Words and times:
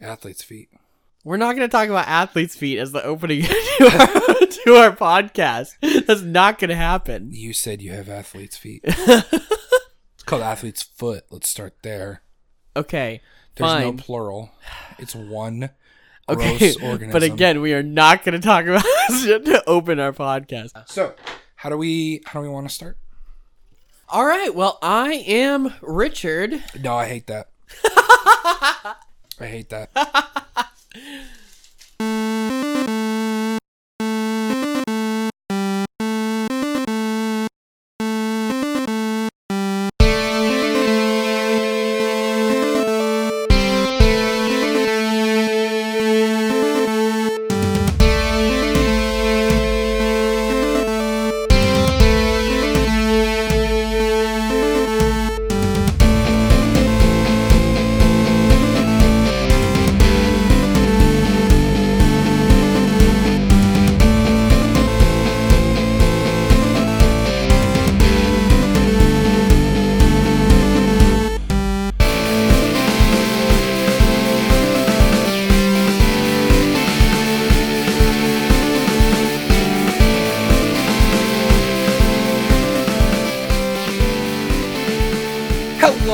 Athlete's 0.00 0.42
feet. 0.42 0.70
We're 1.22 1.36
not 1.36 1.54
going 1.54 1.68
to 1.68 1.72
talk 1.72 1.88
about 1.90 2.08
athlete's 2.08 2.56
feet 2.56 2.78
as 2.78 2.92
the 2.92 3.04
opening 3.04 3.42
to 3.78 3.84
our, 3.84 4.46
to 4.46 4.74
our 4.76 4.96
podcast. 4.96 5.72
That's 6.06 6.22
not 6.22 6.58
going 6.58 6.70
to 6.70 6.76
happen. 6.76 7.28
You 7.32 7.52
said 7.52 7.82
you 7.82 7.92
have 7.92 8.08
athlete's 8.08 8.56
feet. 8.56 8.80
it's 8.84 10.22
called 10.24 10.42
athlete's 10.42 10.82
foot. 10.82 11.24
Let's 11.30 11.48
start 11.48 11.74
there. 11.82 12.22
Okay. 12.74 13.20
There's 13.56 13.70
fine. 13.70 13.82
no 13.82 14.02
plural. 14.02 14.50
It's 14.98 15.14
one 15.14 15.70
okay. 16.28 16.74
But 17.12 17.22
again, 17.22 17.60
we 17.60 17.74
are 17.74 17.82
not 17.82 18.24
going 18.24 18.40
to 18.40 18.44
talk 18.44 18.64
about 18.64 18.84
this 19.08 19.24
to 19.24 19.62
open 19.66 20.00
our 20.00 20.12
podcast. 20.12 20.88
so 20.88 21.14
how 21.56 21.68
do 21.68 21.76
we 21.76 22.22
how 22.24 22.40
do 22.40 22.46
we 22.46 22.52
want 22.52 22.66
to 22.66 22.74
start? 22.74 22.96
All 24.08 24.24
right. 24.24 24.54
Well, 24.54 24.78
I 24.80 25.12
am 25.26 25.74
Richard. 25.82 26.62
No, 26.80 26.96
I 26.96 27.06
hate 27.06 27.26
that. 27.26 27.50
I 29.40 29.46
hate 29.46 29.70
that. 29.70 29.90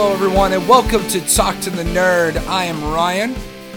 Hello, 0.09 0.15
everyone, 0.15 0.53
and 0.53 0.69
welcome 0.69 1.03
to 1.09 1.21
Talk 1.35 1.59
to 1.63 1.69
the 1.69 1.83
Nerd. 1.83 2.37
I 2.47 2.67
am 2.67 2.81
Ryan. 2.95 3.35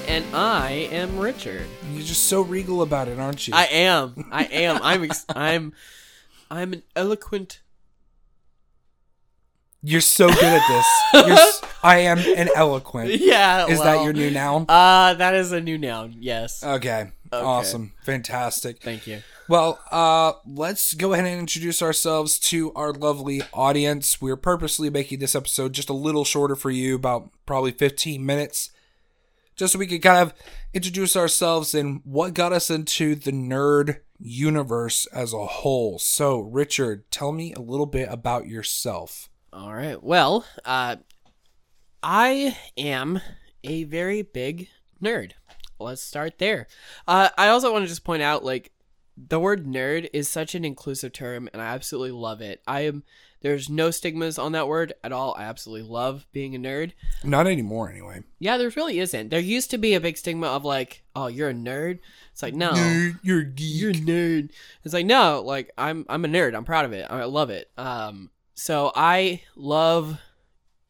And 0.07 0.23
I 0.35 0.87
am 0.91 1.17
Richard. 1.17 1.65
You're 1.91 2.03
just 2.03 2.27
so 2.27 2.41
regal 2.41 2.83
about 2.83 3.07
it, 3.07 3.19
aren't 3.19 3.47
you? 3.47 3.55
I 3.55 3.65
am. 3.65 4.29
I 4.31 4.43
am. 4.45 4.79
I'm. 4.83 5.03
Ex- 5.05 5.25
I'm. 5.35 5.73
I'm 6.51 6.73
an 6.73 6.83
eloquent. 6.95 7.61
You're 9.81 10.01
so 10.01 10.27
good 10.27 10.43
at 10.43 10.67
this. 10.67 10.87
You're 11.27 11.35
s- 11.35 11.61
I 11.83 11.97
am 12.01 12.19
an 12.19 12.49
eloquent. 12.55 13.09
Yeah. 13.09 13.65
Is 13.65 13.81
that 13.81 14.03
your 14.03 14.13
new 14.13 14.29
noun? 14.29 14.67
Uh, 14.69 15.15
that 15.15 15.33
is 15.33 15.51
a 15.51 15.59
new 15.59 15.79
noun. 15.79 16.13
Yes. 16.19 16.63
Okay. 16.63 17.09
Awesome. 17.33 17.93
Fantastic. 18.03 18.83
Thank 18.83 19.07
you. 19.07 19.23
Well, 19.49 19.79
uh, 19.89 20.33
let's 20.45 20.93
go 20.93 21.13
ahead 21.13 21.25
and 21.25 21.39
introduce 21.39 21.81
ourselves 21.81 22.37
to 22.51 22.71
our 22.73 22.93
lovely 22.93 23.41
audience. 23.51 24.21
We're 24.21 24.37
purposely 24.37 24.91
making 24.91 25.17
this 25.17 25.33
episode 25.33 25.73
just 25.73 25.89
a 25.89 25.93
little 25.93 26.23
shorter 26.23 26.55
for 26.55 26.69
you, 26.69 26.93
about 26.93 27.31
probably 27.47 27.71
15 27.71 28.23
minutes, 28.23 28.69
just 29.55 29.73
so 29.73 29.79
we 29.79 29.87
could 29.87 30.03
kind 30.03 30.19
of 30.19 30.35
introduce 30.71 31.15
ourselves 31.15 31.73
and 31.73 32.01
what 32.03 32.35
got 32.35 32.53
us 32.53 32.69
into 32.69 33.15
the 33.15 33.31
nerd 33.31 34.01
universe 34.19 35.07
as 35.07 35.33
a 35.33 35.47
whole. 35.47 35.97
So, 35.97 36.41
Richard, 36.41 37.09
tell 37.09 37.31
me 37.31 37.51
a 37.53 37.59
little 37.59 37.87
bit 37.87 38.07
about 38.11 38.45
yourself. 38.45 39.29
All 39.51 39.73
right. 39.73 40.01
Well, 40.03 40.45
uh, 40.63 40.97
I 42.03 42.55
am 42.77 43.19
a 43.63 43.85
very 43.85 44.21
big 44.21 44.67
nerd. 45.03 45.31
Let's 45.79 46.03
start 46.03 46.37
there. 46.37 46.67
Uh, 47.07 47.29
I 47.35 47.47
also 47.47 47.73
want 47.73 47.85
to 47.85 47.89
just 47.89 48.03
point 48.03 48.21
out, 48.21 48.45
like, 48.45 48.71
the 49.27 49.39
word 49.39 49.65
nerd 49.65 50.09
is 50.13 50.29
such 50.29 50.55
an 50.55 50.63
inclusive 50.63 51.11
term, 51.11 51.49
and 51.51 51.61
I 51.61 51.65
absolutely 51.65 52.11
love 52.11 52.41
it. 52.41 52.61
I 52.67 52.81
am. 52.81 53.03
There's 53.41 53.69
no 53.69 53.89
stigmas 53.89 54.37
on 54.37 54.51
that 54.51 54.67
word 54.67 54.93
at 55.01 55.13
all. 55.13 55.33
I 55.37 55.43
absolutely 55.43 55.89
love 55.89 56.25
being 56.33 56.55
a 56.55 56.59
nerd. 56.59 56.91
Not 57.23 57.47
anymore, 57.47 57.89
anyway. 57.89 58.23
Yeah, 58.37 58.57
there 58.57 58.69
really 58.75 58.99
isn't. 58.99 59.29
There 59.29 59.39
used 59.39 59.71
to 59.71 59.77
be 59.77 59.93
a 59.93 60.01
big 60.01 60.17
stigma 60.17 60.47
of 60.47 60.65
like, 60.65 61.03
oh, 61.15 61.27
you're 61.27 61.49
a 61.49 61.53
nerd. 61.53 61.99
It's 62.33 62.43
like, 62.43 62.53
no, 62.53 62.73
you're 63.21 63.41
a 63.41 63.45
geek. 63.45 63.81
you're 63.81 63.91
a 63.91 63.93
nerd. 63.93 64.49
It's 64.83 64.93
like, 64.93 65.05
no, 65.05 65.41
like 65.41 65.71
I'm 65.77 66.05
I'm 66.09 66.25
a 66.25 66.27
nerd. 66.27 66.55
I'm 66.55 66.65
proud 66.65 66.85
of 66.85 66.91
it. 66.91 67.07
I 67.09 67.23
love 67.25 67.49
it. 67.49 67.71
Um, 67.77 68.29
so 68.55 68.91
I 68.93 69.41
love 69.55 70.19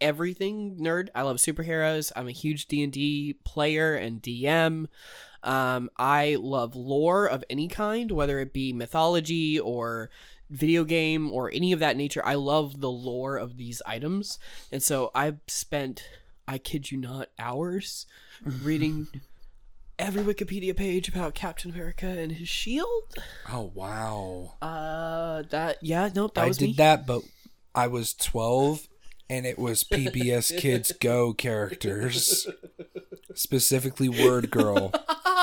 everything 0.02 0.78
nerd. 0.80 1.10
I 1.14 1.22
love 1.24 1.38
superheroes. 1.38 2.12
I'm 2.16 2.28
a 2.28 2.32
huge 2.32 2.68
D 2.68 2.84
and 2.84 2.92
D 2.92 3.36
player 3.44 3.96
and 3.96 4.22
DM. 4.22 4.88
Um, 5.44 5.90
I 5.98 6.38
love 6.40 6.76
lore 6.76 7.26
of 7.26 7.44
any 7.50 7.68
kind, 7.68 8.12
whether 8.12 8.40
it 8.40 8.54
be 8.54 8.74
mythology 8.74 9.60
or 9.60 10.10
video 10.50 10.84
game 10.84 11.32
or 11.32 11.52
any 11.54 11.72
of 11.72 11.80
that 11.80 11.96
nature. 11.98 12.26
I 12.26 12.36
love 12.36 12.82
the 12.82 12.92
lore 12.92 13.38
of 13.38 13.58
these 13.58 13.82
items, 13.86 14.40
and 14.72 14.82
so 14.82 15.12
I've 15.14 15.40
spent, 15.48 16.04
I 16.48 16.58
kid 16.58 16.92
you 16.92 16.98
not, 16.98 17.30
hours 17.38 18.06
reading 18.64 19.08
every 20.00 20.24
Wikipedia 20.24 20.76
page 20.76 21.10
about 21.10 21.36
Captain 21.36 21.72
America 21.72 22.08
and 22.08 22.32
his 22.32 22.48
shield. 22.48 23.16
oh, 23.52 23.72
wow. 23.76 24.56
Uh, 24.62 25.44
that 25.50 25.78
yeah, 25.82 26.10
nope, 26.16 26.34
that 26.36 26.46
I 26.46 26.50
did 26.50 26.62
me. 26.62 26.74
that, 26.78 27.06
but 27.06 27.22
I 27.76 27.88
was 27.88 28.14
12 28.14 28.88
and 29.30 29.46
it 29.46 29.60
was 29.60 29.84
PBS 29.84 30.58
Kids 30.58 30.92
Go 30.94 31.34
characters, 31.34 32.48
specifically 33.36 34.10
Word 34.10 34.50
Girl. 34.50 34.92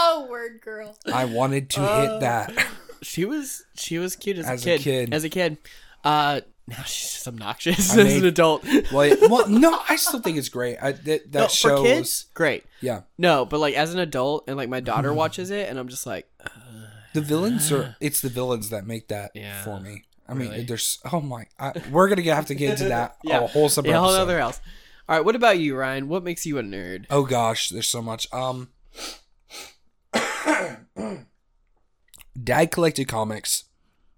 Oh, 0.09 0.27
word 0.31 0.61
girl. 0.61 0.97
I 1.13 1.25
wanted 1.25 1.71
to 1.71 1.81
Uh, 1.83 2.01
hit 2.13 2.21
that. 2.21 2.67
She 3.03 3.25
was 3.27 3.63
she 3.77 3.99
was 3.99 4.17
cute 4.17 4.39
as, 4.39 4.47
As 4.47 4.67
a, 4.67 4.71
a 4.71 4.79
kid. 4.79 4.83
kid. 4.83 5.15
As 5.15 5.23
a 5.23 5.29
kid. 5.29 5.59
Uh, 6.03 6.41
now 6.67 6.83
she's 6.85 7.13
just 7.13 7.29
obnoxious 7.29 7.91
I 7.97 8.01
as 8.01 8.07
made- 8.07 8.23
an 8.23 8.25
adult. 8.25 8.65
Well, 8.91 9.03
it- 9.03 9.31
well, 9.31 9.47
no, 9.49 9.79
I 9.89 9.97
still 10.05 10.21
think 10.21 10.39
it's 10.39 10.49
great. 10.49 10.79
I, 10.83 10.93
that 10.93 11.31
that 11.33 11.41
No, 11.41 11.47
show 11.49 11.77
for 11.77 11.83
kids, 11.85 12.25
great. 12.33 12.65
yeah. 12.81 13.03
No, 13.19 13.45
but 13.45 13.61
like 13.61 13.75
as 13.75 13.93
an 13.93 14.01
adult, 14.01 14.45
and 14.49 14.57
like 14.57 14.71
my 14.71 14.81
daughter 14.81 15.13
watches 15.13 15.51
it, 15.51 15.69
and 15.69 15.79
I'm 15.79 15.89
just 15.89 16.07
like, 16.07 16.27
The 17.13 17.21
villains 17.21 17.71
are 17.71 17.97
it's 18.01 18.23
the 18.23 18.31
villains 18.31 18.71
that 18.71 18.87
make 18.87 19.09
that 19.09 19.33
Yeah, 19.35 19.63
for 19.63 19.79
me. 19.79 20.05
I 20.27 20.33
mean, 20.35 20.51
really. 20.51 20.65
there's 20.65 20.99
oh 21.13 21.21
my, 21.21 21.47
I, 21.61 21.73
we're 21.93 22.09
gonna 22.09 22.23
have 22.35 22.47
to 22.47 22.55
get 22.55 22.71
into 22.71 22.89
that 22.89 23.19
Yeah. 23.23 23.43
a 23.45 23.47
whole 23.47 23.69
separate 23.69 23.91
yeah, 23.91 23.99
whole 23.99 24.09
episode. 24.09 24.23
other 24.23 24.39
else. 24.39 24.61
All 25.09 25.17
right, 25.17 25.25
what 25.25 25.37
about 25.37 25.59
you, 25.59 25.77
Ryan? 25.77 26.09
What 26.09 26.25
makes 26.25 26.47
you 26.47 26.57
a 26.59 26.63
nerd? 26.63 27.05
Oh 27.11 27.25
gosh, 27.25 27.69
there's 27.69 27.87
so 27.89 28.01
much. 28.03 28.27
Um, 28.33 28.71
Dad 32.43 32.71
collected 32.71 33.09
comics. 33.09 33.65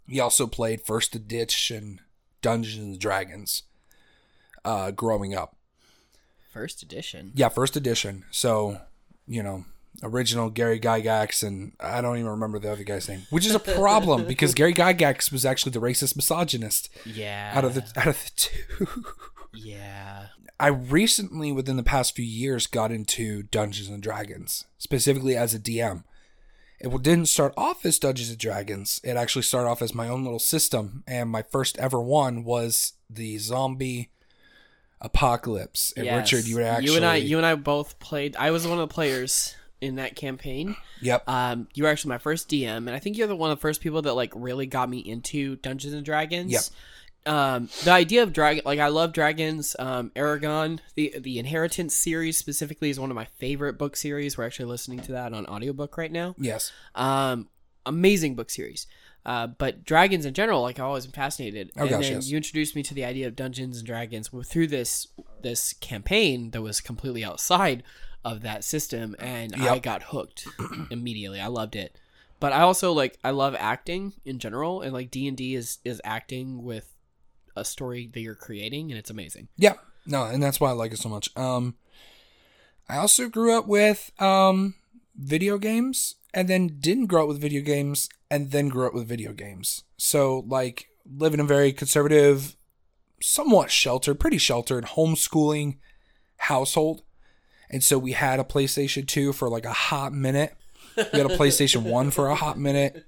He 0.09 0.21
also 0.21 0.47
played 0.47 0.81
First 0.83 1.15
Edition 1.15 2.01
Dungeons 2.43 2.79
and 2.85 2.99
Dragons. 2.99 3.63
Uh, 4.65 4.91
growing 4.91 5.35
up, 5.35 5.57
First 6.53 6.83
edition. 6.83 7.31
yeah, 7.35 7.49
First 7.49 7.77
Edition. 7.77 8.25
So, 8.31 8.81
you 9.27 9.43
know, 9.43 9.65
original 10.03 10.51
Gary 10.51 10.79
Gygax, 10.81 11.43
and 11.47 11.73
I 11.81 12.01
don't 12.01 12.19
even 12.19 12.31
remember 12.31 12.59
the 12.59 12.73
other 12.73 12.83
guy's 12.85 13.09
name, 13.09 13.23
which 13.31 13.47
is 13.47 13.55
a 13.55 13.61
problem 13.61 14.25
because 14.29 14.53
Gary 14.55 14.75
Gygax 14.75 15.31
was 15.33 15.45
actually 15.47 15.73
the 15.73 15.81
racist 15.81 16.17
misogynist 16.17 16.91
Yeah. 17.07 17.53
out 17.55 17.65
of 17.65 17.75
the 17.75 17.83
out 17.97 18.09
of 18.09 18.23
the 18.25 18.31
two. 18.37 19.05
Yeah. 19.55 20.27
I 20.61 20.67
recently, 20.69 21.53
within 21.53 21.77
the 21.77 21.83
past 21.85 22.17
few 22.17 22.25
years, 22.25 22.67
got 22.67 22.91
into 22.91 23.45
Dungeons 23.45 23.89
and 23.89 24.03
Dragons, 24.03 24.65
specifically 24.77 25.37
as 25.37 25.55
a 25.55 25.59
DM. 25.59 26.03
It 26.81 27.03
didn't 27.03 27.27
start 27.27 27.53
off 27.57 27.85
as 27.85 27.99
Dungeons 27.99 28.31
and 28.31 28.39
Dragons. 28.39 29.01
It 29.03 29.17
actually 29.17 29.43
started 29.43 29.69
off 29.69 29.83
as 29.83 29.95
my 29.95 30.09
own 30.09 30.23
little 30.23 30.39
system, 30.39 31.03
and 31.07 31.29
my 31.29 31.43
first 31.43 31.77
ever 31.79 32.01
one 32.01 32.45
was 32.45 32.93
the 33.11 33.39
zombie 33.39 34.11
apocalypse. 35.01 35.93
And 35.97 36.07
Yes. 36.07 36.33
Richard, 36.33 36.49
you 36.49 36.57
would 36.57 36.65
actually, 36.65 36.91
you 36.91 36.97
and 36.97 37.05
I, 37.07 37.17
you 37.17 37.37
and 37.37 37.47
I 37.47 37.55
both 37.55 37.99
played. 37.99 38.37
I 38.37 38.51
was 38.51 38.67
one 38.67 38.79
of 38.79 38.89
the 38.89 38.93
players 38.95 39.55
in 39.81 39.97
that 39.97 40.17
campaign. 40.17 40.77
yep, 41.01 41.23
Um, 41.29 41.69
you 41.75 41.85
were 41.85 41.89
actually 41.89 42.11
my 42.11 42.19
first 42.19 42.49
DM, 42.49 42.77
and 42.79 42.91
I 42.91 42.99
think 42.99 43.17
you're 43.17 43.29
the 43.29 43.37
one 43.37 43.51
of 43.51 43.59
the 43.59 43.61
first 43.61 43.81
people 43.81 44.03
that 44.03 44.15
like 44.15 44.33
really 44.35 44.67
got 44.67 44.89
me 44.89 44.99
into 44.99 45.57
Dungeons 45.57 45.95
and 45.95 46.05
Dragons. 46.05 46.51
Yep. 46.53 46.63
Um, 47.27 47.69
the 47.85 47.91
idea 47.93 48.23
of 48.23 48.33
dragon, 48.33 48.63
like 48.65 48.79
I 48.79 48.89
love 48.89 49.13
dragons. 49.13 49.77
Um, 49.79 50.11
Eragon, 50.17 50.81
the 50.95 51.15
the 51.19 51.39
Inheritance 51.39 51.95
series 51.95 52.39
specifically 52.39 52.91
is 52.91 52.99
one 52.99 53.11
of 53.11 53.15
my 53.15 53.27
favorite 53.27 53.77
book 53.79 53.97
series. 53.97 54.39
We're 54.39 54.47
actually 54.47 54.67
listening 54.67 55.01
to 55.01 55.13
that 55.13 55.33
on 55.33 55.47
audiobook 55.47 55.99
right 55.99 56.13
now. 56.13 56.35
yes, 56.39 56.73
Um, 56.95 57.49
amazing 57.85 58.35
book 58.35 58.51
series. 58.51 58.87
Uh, 59.27 59.47
but 59.47 59.85
dragons 59.85 60.25
in 60.25 60.33
general, 60.33 60.63
like 60.63 60.79
I've 60.79 60.87
always 60.87 61.05
been 61.05 61.13
fascinated. 61.13 61.71
Oh, 61.77 61.83
and 61.83 61.91
gosh, 61.91 62.05
then 62.05 62.13
yes. 62.15 62.29
you 62.31 62.37
introduced 62.39 62.75
me 62.75 62.83
to 62.85 62.95
the 62.95 63.05
idea 63.05 63.27
of 63.27 63.37
Dungeons 63.37 63.79
and 63.79 63.87
Dragons 63.87 64.31
through 64.47 64.69
this 64.69 65.07
this 65.43 65.75
campaign 65.75 66.51
that 66.53 66.63
was 66.63 66.81
completely 66.81 67.25
outside 67.25 67.83
of 68.25 68.41
that 68.43 68.65
system, 68.65 69.15
and 69.19 69.55
I 69.55 69.81
got 69.81 70.05
hooked 70.05 70.47
immediately. 70.91 71.41
I 71.41 71.49
loved 71.49 71.77
it. 71.77 71.99
But 72.41 72.53
I 72.53 72.61
also 72.61 72.93
like 72.93 73.19
I 73.23 73.31
love 73.31 73.55
acting 73.59 74.15
in 74.25 74.39
general, 74.39 74.81
and 74.81 74.93
like 74.95 75.11
D 75.11 75.29
and 75.29 75.37
D 75.37 75.55
is 75.55 75.79
is 75.85 76.01
acting 76.05 76.63
with 76.63 76.95
a 77.59 77.65
story 77.65 78.09
that 78.13 78.21
you're 78.21 78.35
creating, 78.35 78.91
and 78.91 78.99
it's 78.99 79.11
amazing. 79.11 79.49
Yeah, 79.57 79.75
no, 80.07 80.25
and 80.25 80.43
that's 80.43 80.61
why 80.61 80.71
I 80.71 80.73
like 80.73 80.93
it 80.93 80.99
so 80.99 81.09
much. 81.09 81.29
Um, 81.37 81.77
I 82.89 82.97
also 82.97 83.29
grew 83.29 83.57
up 83.57 83.67
with 83.67 84.11
um 84.21 84.75
video 85.17 85.59
games, 85.59 86.17
and 86.33 86.49
then 86.49 86.79
didn't 86.81 87.07
grow 87.07 87.23
up 87.23 87.29
with 87.29 87.41
video 87.41 87.63
games, 87.63 88.09
and 88.31 88.51
then 88.51 88.69
grew 88.69 88.87
up 88.87 88.95
with 88.95 89.09
video 89.09 89.33
games. 89.33 89.85
So 89.97 90.45
like 90.47 90.89
live 91.11 91.35
in 91.35 91.41
a 91.41 91.45
very 91.45 91.73
conservative, 91.73 92.57
somewhat 93.21 93.71
sheltered, 93.71 94.21
pretty 94.21 94.39
sheltered 94.39 94.85
homeschooling 94.85 95.79
household, 96.37 97.03
and 97.71 97.83
so 97.83 97.99
we 97.99 98.13
had 98.13 98.41
a 98.41 98.45
PlayStation 98.45 99.07
Two 99.07 99.33
for 99.33 99.49
like 99.49 99.67
a 99.67 99.73
hot 99.73 100.13
minute. 100.13 100.55
We 100.97 101.19
had 101.19 101.31
a 101.31 101.37
PlayStation 101.37 101.83
One 101.91 102.11
for 102.11 102.29
a 102.29 102.35
hot 102.35 102.59
minute. 102.59 103.05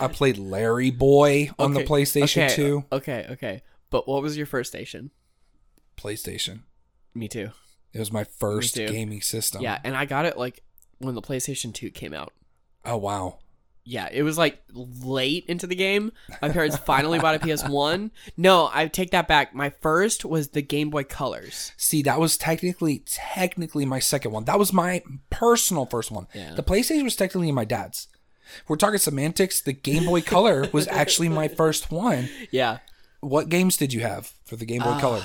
I 0.00 0.08
played 0.08 0.38
Larry 0.38 0.90
Boy 0.90 1.50
on 1.58 1.74
the 1.74 1.84
PlayStation 1.84 2.44
okay, 2.44 2.54
Two. 2.54 2.84
Okay, 2.92 3.26
okay. 3.30 3.62
But 3.92 4.08
what 4.08 4.22
was 4.22 4.36
your 4.36 4.46
first 4.46 4.70
station? 4.70 5.10
PlayStation. 5.96 6.62
Me 7.14 7.28
too. 7.28 7.50
It 7.92 7.98
was 7.98 8.10
my 8.10 8.24
first 8.24 8.74
too. 8.74 8.88
gaming 8.88 9.20
system. 9.20 9.62
Yeah, 9.62 9.78
and 9.84 9.94
I 9.94 10.06
got 10.06 10.24
it 10.24 10.38
like 10.38 10.62
when 10.98 11.14
the 11.14 11.22
PlayStation 11.22 11.72
2 11.74 11.90
came 11.90 12.14
out. 12.14 12.32
Oh 12.84 12.96
wow. 12.96 13.38
Yeah, 13.84 14.08
it 14.12 14.22
was 14.22 14.38
like 14.38 14.62
late 14.72 15.44
into 15.46 15.66
the 15.66 15.74
game. 15.74 16.12
My 16.40 16.48
parents 16.48 16.76
finally 16.76 17.18
bought 17.18 17.34
a 17.34 17.38
PS1. 17.46 18.10
No, 18.36 18.70
I 18.72 18.86
take 18.86 19.10
that 19.10 19.28
back. 19.28 19.54
My 19.54 19.70
first 19.70 20.24
was 20.24 20.48
the 20.48 20.62
Game 20.62 20.88
Boy 20.88 21.04
Colors. 21.04 21.72
See, 21.76 22.00
that 22.02 22.18
was 22.18 22.36
technically 22.36 23.00
technically 23.00 23.84
my 23.84 23.98
second 23.98 24.32
one. 24.32 24.44
That 24.44 24.58
was 24.58 24.72
my 24.72 25.02
personal 25.30 25.84
first 25.84 26.10
one. 26.10 26.28
Yeah. 26.32 26.54
The 26.54 26.62
PlayStation 26.62 27.04
was 27.04 27.16
technically 27.16 27.52
my 27.52 27.64
dad's. 27.64 28.08
We're 28.68 28.76
talking 28.76 28.98
semantics. 28.98 29.60
The 29.60 29.72
Game 29.72 30.06
Boy 30.06 30.22
Color 30.22 30.68
was 30.72 30.88
actually 30.88 31.28
my 31.28 31.48
first 31.48 31.90
one. 31.90 32.28
Yeah. 32.50 32.78
What 33.22 33.48
games 33.48 33.76
did 33.78 33.92
you 33.94 34.00
have 34.00 34.32
for 34.44 34.56
the 34.56 34.66
Game 34.66 34.82
Boy 34.82 34.90
Uh, 34.90 35.00
Color? 35.00 35.22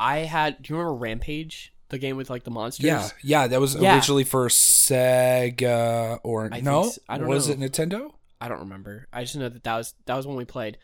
I 0.00 0.18
had 0.18 0.60
do 0.60 0.72
you 0.72 0.78
remember 0.78 0.98
Rampage? 0.98 1.70
The 1.90 1.98
game 1.98 2.16
with 2.16 2.28
like 2.30 2.42
the 2.42 2.50
monsters? 2.50 2.84
Yeah, 2.86 3.08
yeah, 3.22 3.46
that 3.46 3.60
was 3.60 3.76
Yeah. 3.76 3.94
originally 3.94 4.24
for 4.24 4.48
Sega 4.48 6.18
or 6.24 6.48
I 6.52 6.60
no? 6.60 6.82
think 6.82 6.92
s- 6.94 6.98
I 7.08 7.18
don't 7.18 7.28
was 7.28 7.48
know. 7.48 7.54
it 7.54 7.60
Nintendo? 7.60 8.10
I 8.40 8.48
don't 8.48 8.60
remember. 8.60 9.06
I 9.12 9.22
just 9.22 9.36
know 9.36 9.48
that 9.48 9.62
that 9.64 9.76
was 9.76 9.94
that 10.06 10.16
was 10.16 10.26
when 10.26 10.36
we 10.36 10.44
played. 10.44 10.78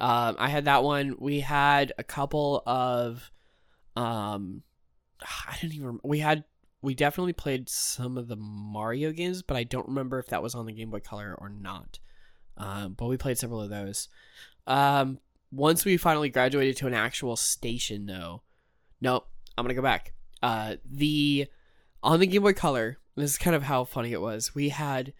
Um, 0.00 0.36
I 0.38 0.48
had 0.48 0.64
that 0.66 0.82
one. 0.82 1.16
We 1.18 1.40
had 1.40 1.92
a 1.98 2.04
couple 2.04 2.62
of, 2.66 3.30
um, 3.94 4.62
I 5.20 5.56
didn't 5.60 5.74
even. 5.74 5.86
rem- 5.86 6.00
We 6.04 6.18
had 6.18 6.44
we 6.82 6.94
definitely 6.94 7.32
played 7.32 7.68
some 7.68 8.18
of 8.18 8.28
the 8.28 8.36
Mario 8.36 9.12
games, 9.12 9.42
but 9.42 9.56
I 9.56 9.64
don't 9.64 9.88
remember 9.88 10.18
if 10.18 10.26
that 10.28 10.42
was 10.42 10.54
on 10.54 10.66
the 10.66 10.72
Game 10.72 10.90
Boy 10.90 11.00
Color 11.00 11.34
or 11.38 11.48
not. 11.48 11.98
Um, 12.56 12.94
but 12.94 13.06
we 13.06 13.16
played 13.16 13.38
several 13.38 13.60
of 13.60 13.70
those. 13.70 14.08
Um, 14.66 15.18
once 15.56 15.84
we 15.84 15.96
finally 15.96 16.28
graduated 16.28 16.76
to 16.78 16.86
an 16.86 16.94
actual 16.94 17.36
station, 17.36 18.06
though, 18.06 18.42
no, 19.00 19.24
I'm 19.56 19.64
gonna 19.64 19.74
go 19.74 19.82
back. 19.82 20.12
Uh, 20.42 20.76
the 20.84 21.46
on 22.02 22.20
the 22.20 22.26
Game 22.26 22.42
Boy 22.42 22.52
Color. 22.52 22.98
This 23.16 23.30
is 23.32 23.38
kind 23.38 23.56
of 23.56 23.62
how 23.62 23.84
funny 23.84 24.12
it 24.12 24.20
was. 24.20 24.54
We 24.54 24.68
had 24.68 25.14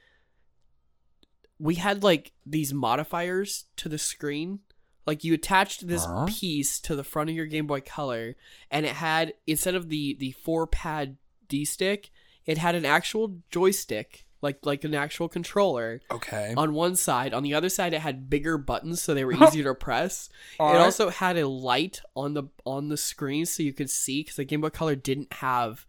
we 1.59 1.77
had 1.77 2.03
like 2.03 2.33
these 2.45 2.75
modifiers 2.75 3.65
to 3.77 3.89
the 3.89 3.99
screen. 3.99 4.61
Like 5.07 5.25
you 5.25 5.33
attached 5.35 5.87
this 5.87 6.05
Uh-huh. 6.05 6.27
piece 6.29 6.81
to 6.81 6.95
the 6.97 7.05
front 7.05 7.31
of 7.31 7.37
your 7.37 7.47
Game 7.47 7.67
Boy 7.67 7.81
Color, 7.81 8.37
and 8.71 8.85
it 8.85 8.93
had 8.97 9.35
instead 9.47 9.75
of 9.75 9.89
the 9.89 10.15
the 10.19 10.33
four 10.33 10.67
pad 10.67 11.17
D 11.49 11.65
stick, 11.65 12.11
it 12.45 12.59
had 12.59 12.75
an 12.75 12.85
actual 12.85 13.39
joystick, 13.51 14.26
like 14.47 14.65
like 14.65 14.85
an 14.85 14.95
actual 14.95 15.29
controller 15.29 16.01
Okay. 16.11 16.55
on 16.57 16.73
one 16.73 16.97
side. 16.97 17.35
On 17.35 17.43
the 17.43 17.53
other 17.55 17.69
side, 17.69 17.93
it 17.93 18.01
had 18.01 18.31
bigger 18.31 18.57
buttons, 18.57 19.03
so 19.03 19.13
they 19.13 19.25
were 19.25 19.33
easier 19.45 19.65
to 19.65 19.75
press. 19.75 20.29
It 20.59 20.63
also 20.63 21.11
had 21.11 21.37
a 21.37 21.47
light 21.49 22.01
on 22.15 22.35
the 22.35 22.45
on 22.65 22.89
the 22.89 22.97
screen, 22.97 23.45
so 23.47 23.63
you 23.63 23.73
could 23.73 23.91
see 23.91 24.21
because 24.23 24.37
the 24.37 24.45
Game 24.45 24.61
Boy 24.63 24.71
Color 24.71 24.95
didn't 24.97 25.33
have 25.35 25.85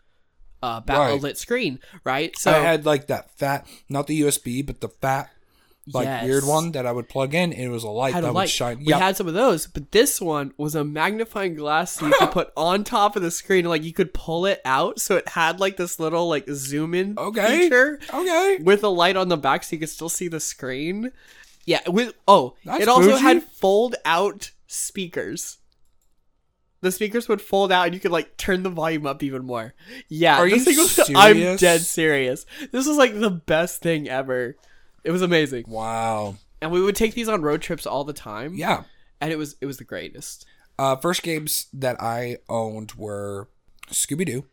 uh, 0.63 0.79
ba- 0.81 0.93
a 0.95 0.99
Right. 1.13 1.21
lit 1.21 1.37
screen, 1.37 1.79
right? 2.03 2.35
So 2.37 2.51
I 2.51 2.59
had 2.59 2.85
like 2.85 3.07
that 3.07 3.29
fat, 3.37 3.67
not 3.89 4.07
the 4.07 4.19
USB, 4.21 4.65
but 4.65 4.81
the 4.81 4.89
fat, 4.89 5.29
like 5.93 6.05
Yes. 6.05 6.25
weird 6.25 6.43
one 6.45 6.71
that 6.73 6.85
I 6.85 6.91
would 6.91 7.07
plug 7.09 7.33
in. 7.33 7.51
It 7.53 7.69
was 7.69 7.83
a 7.83 7.89
light 7.89 8.13
that 8.13 8.23
a 8.25 8.33
would 8.33 8.49
shine. 8.49 8.79
We 8.79 8.85
Yeah, 8.87 8.99
had 8.99 9.15
some 9.17 9.27
of 9.27 9.33
those, 9.33 9.67
but 9.67 9.91
this 9.91 10.19
one 10.19 10.53
was 10.57 10.75
a 10.75 10.83
magnifying 10.83 11.55
glass 11.55 11.93
so 11.93 12.07
you 12.07 12.13
could 12.19 12.31
put 12.31 12.51
on 12.57 12.83
top 12.83 13.15
of 13.15 13.21
the 13.21 13.31
screen. 13.31 13.65
Like 13.65 13.83
you 13.83 13.93
could 13.93 14.13
pull 14.13 14.45
it 14.45 14.61
out, 14.65 14.99
so 14.99 15.15
it 15.17 15.29
had 15.29 15.59
like 15.59 15.77
this 15.77 15.99
little 15.99 16.27
like 16.27 16.45
zoom 16.49 16.93
in 16.93 17.15
Okay. 17.17 17.61
feature 17.61 17.99
okay. 18.13 18.57
with 18.61 18.83
a 18.83 18.89
light 18.89 19.15
on 19.17 19.29
the 19.29 19.37
back, 19.37 19.63
so 19.63 19.75
you 19.75 19.79
could 19.79 19.89
still 19.89 20.09
see 20.09 20.27
the 20.27 20.39
screen. 20.39 21.11
Yeah, 21.65 21.81
with 21.87 22.13
oh, 22.27 22.55
That's 22.63 22.83
it 22.83 22.87
also 22.87 23.11
bougie. 23.11 23.21
had 23.23 23.43
fold 23.43 23.95
out 24.05 24.51
speakers. 24.67 25.57
The 26.81 26.91
speakers 26.91 27.27
would 27.27 27.41
fold 27.41 27.71
out, 27.71 27.85
and 27.87 27.93
you 27.95 27.99
could 27.99 28.11
like 28.11 28.37
turn 28.37 28.61
the 28.63 28.69
volume 28.69 29.07
up 29.07 29.23
even 29.23 29.45
more. 29.45 29.73
Yeah, 30.09 30.37
Are 30.37 30.47
you 30.47 30.59
thing 30.59 30.77
was, 30.77 31.09
I'm 31.15 31.57
dead 31.57 31.81
serious. 31.81 32.45
This 32.71 32.85
was 32.87 32.97
like 32.97 33.19
the 33.19 33.31
best 33.31 33.81
thing 33.81 34.07
ever. 34.07 34.55
It 35.03 35.11
was 35.11 35.21
amazing, 35.21 35.65
Wow. 35.67 36.35
and 36.61 36.71
we 36.71 36.81
would 36.81 36.95
take 36.95 37.13
these 37.13 37.29
on 37.29 37.41
road 37.41 37.61
trips 37.61 37.85
all 37.85 38.03
the 38.03 38.13
time 38.13 38.55
Yeah. 38.55 38.83
and 39.21 39.31
it 39.31 39.37
was 39.37 39.55
it 39.61 39.65
was 39.65 39.77
the 39.77 39.83
greatest. 39.83 40.45
Uh, 40.79 40.95
first 40.95 41.23
games 41.23 41.67
that 41.73 41.99
I 42.01 42.37
owned 42.49 42.93
were 42.93 43.49
Scooby 43.89 44.25
Doo. 44.25 44.45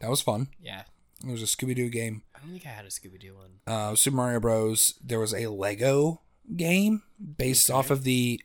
That 0.00 0.10
was 0.10 0.20
fun. 0.20 0.48
Yeah, 0.60 0.82
It 1.24 1.30
was 1.30 1.42
a 1.42 1.46
Scooby 1.46 1.74
Doo 1.74 1.88
game. 1.88 2.22
I 2.34 2.40
don't 2.40 2.50
think 2.50 2.66
I 2.66 2.70
had 2.70 2.84
a 2.84 2.88
Scooby 2.88 3.18
Doo 3.20 3.34
one. 3.36 3.60
Uh, 3.66 3.94
Super 3.94 4.16
Mario 4.16 4.40
Bros. 4.40 4.94
There 5.02 5.18
was 5.20 5.32
a 5.32 5.46
Lego 5.46 6.20
game 6.56 7.02
based 7.38 7.70
off 7.70 7.90
of 7.90 8.04
the 8.04 8.40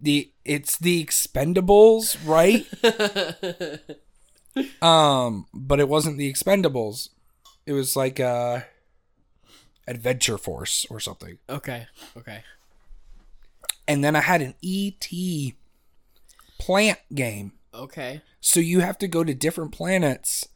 the 0.00 0.32
it's 0.44 0.76
the 0.78 1.04
Expendables, 1.04 2.16
right? 2.26 2.66
um, 4.82 5.46
but 5.52 5.80
it 5.80 5.88
wasn't 5.88 6.16
the 6.18 6.32
Expendables. 6.32 7.10
It 7.66 7.72
was 7.72 7.96
like 7.96 8.20
uh 8.20 8.60
Adventure 9.86 10.38
Force 10.38 10.86
or 10.90 11.00
something. 11.00 11.38
okay, 11.48 11.86
okay. 12.16 12.42
And 13.88 14.02
then 14.02 14.16
I 14.16 14.20
had 14.20 14.42
an 14.42 14.54
ET 14.64 15.06
plant 16.58 16.98
game. 17.14 17.52
Okay. 17.72 18.20
So 18.40 18.58
you 18.58 18.80
have 18.80 18.98
to 18.98 19.08
go 19.08 19.22
to 19.22 19.32
different 19.34 19.72
planets 19.72 20.48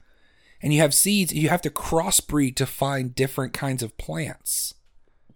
and 0.63 0.73
you 0.75 0.81
have 0.81 0.95
seeds 0.95 1.33
and 1.33 1.41
you 1.41 1.49
have 1.49 1.63
to 1.63 1.71
crossbreed 1.71 2.57
to 2.57 2.67
find 2.67 3.15
different 3.15 3.53
kinds 3.53 3.83
of 3.83 3.97
plants. 3.99 4.75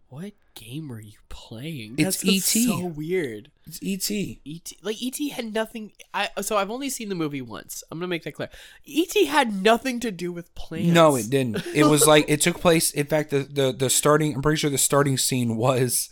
What 0.08 0.32
game 0.54 0.88
were 0.88 1.00
you 1.00 1.18
playing? 1.28 1.94
It's 1.98 2.18
That's 2.18 2.22
just 2.22 2.56
E.T.. 2.56 2.66
So 2.68 2.86
weird. 2.86 3.50
It's 3.66 3.80
ET. 3.82 4.38
ET 4.46 4.72
like 4.82 4.96
ET 5.02 5.16
had 5.32 5.52
nothing. 5.54 5.92
I 6.12 6.28
so 6.42 6.56
I've 6.56 6.70
only 6.70 6.90
seen 6.90 7.08
the 7.08 7.14
movie 7.14 7.42
once. 7.42 7.82
I'm 7.90 7.98
gonna 7.98 8.08
make 8.08 8.24
that 8.24 8.32
clear. 8.32 8.50
ET 8.88 9.14
had 9.26 9.62
nothing 9.62 10.00
to 10.00 10.10
do 10.10 10.32
with 10.32 10.54
plants. 10.54 10.88
No, 10.88 11.16
it 11.16 11.30
didn't. 11.30 11.64
It 11.74 11.84
was 11.84 12.06
like 12.06 12.26
it 12.28 12.40
took 12.40 12.60
place. 12.60 12.90
In 12.90 13.06
fact, 13.06 13.30
the, 13.30 13.40
the 13.40 13.72
the 13.72 13.90
starting. 13.90 14.34
I'm 14.34 14.42
pretty 14.42 14.58
sure 14.58 14.70
the 14.70 14.78
starting 14.78 15.18
scene 15.18 15.56
was 15.56 16.10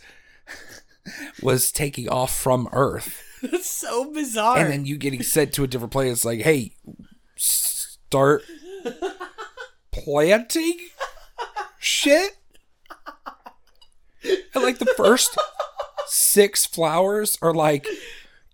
was 1.41 1.71
taking 1.71 2.09
off 2.09 2.35
from 2.35 2.69
Earth, 2.71 3.21
That's 3.41 3.69
so 3.69 4.11
bizarre. 4.11 4.57
and 4.59 4.71
then 4.71 4.85
you 4.85 4.97
getting 4.97 5.21
sent 5.23 5.53
to 5.53 5.63
a 5.63 5.67
different 5.67 5.91
place. 5.91 6.11
It's 6.11 6.25
like, 6.25 6.41
hey, 6.41 6.75
start 7.35 8.43
planting 9.91 10.79
shit. 11.79 12.37
And 14.53 14.63
like 14.63 14.77
the 14.79 14.93
first 14.97 15.37
six 16.07 16.65
flowers 16.65 17.37
are 17.41 17.53
like 17.53 17.87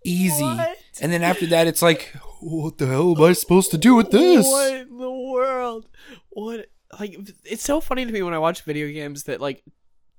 easy, 0.04 0.42
What? 0.42 0.78
and 1.00 1.12
then 1.12 1.22
after 1.22 1.46
that, 1.46 1.66
it's 1.66 1.82
like, 1.82 2.14
what 2.40 2.78
the 2.78 2.86
hell 2.86 3.16
am 3.16 3.22
I 3.22 3.32
supposed 3.34 3.70
to 3.72 3.78
do 3.78 3.94
with 3.94 4.10
this? 4.10 4.46
What 4.46 4.72
in 4.74 4.98
the 4.98 5.10
world? 5.10 5.86
What 6.30 6.66
like 6.98 7.16
it's 7.44 7.62
so 7.62 7.80
funny 7.80 8.04
to 8.04 8.12
me 8.12 8.22
when 8.22 8.34
I 8.34 8.38
watch 8.38 8.62
video 8.62 8.88
games 8.88 9.24
that 9.24 9.40
like 9.40 9.62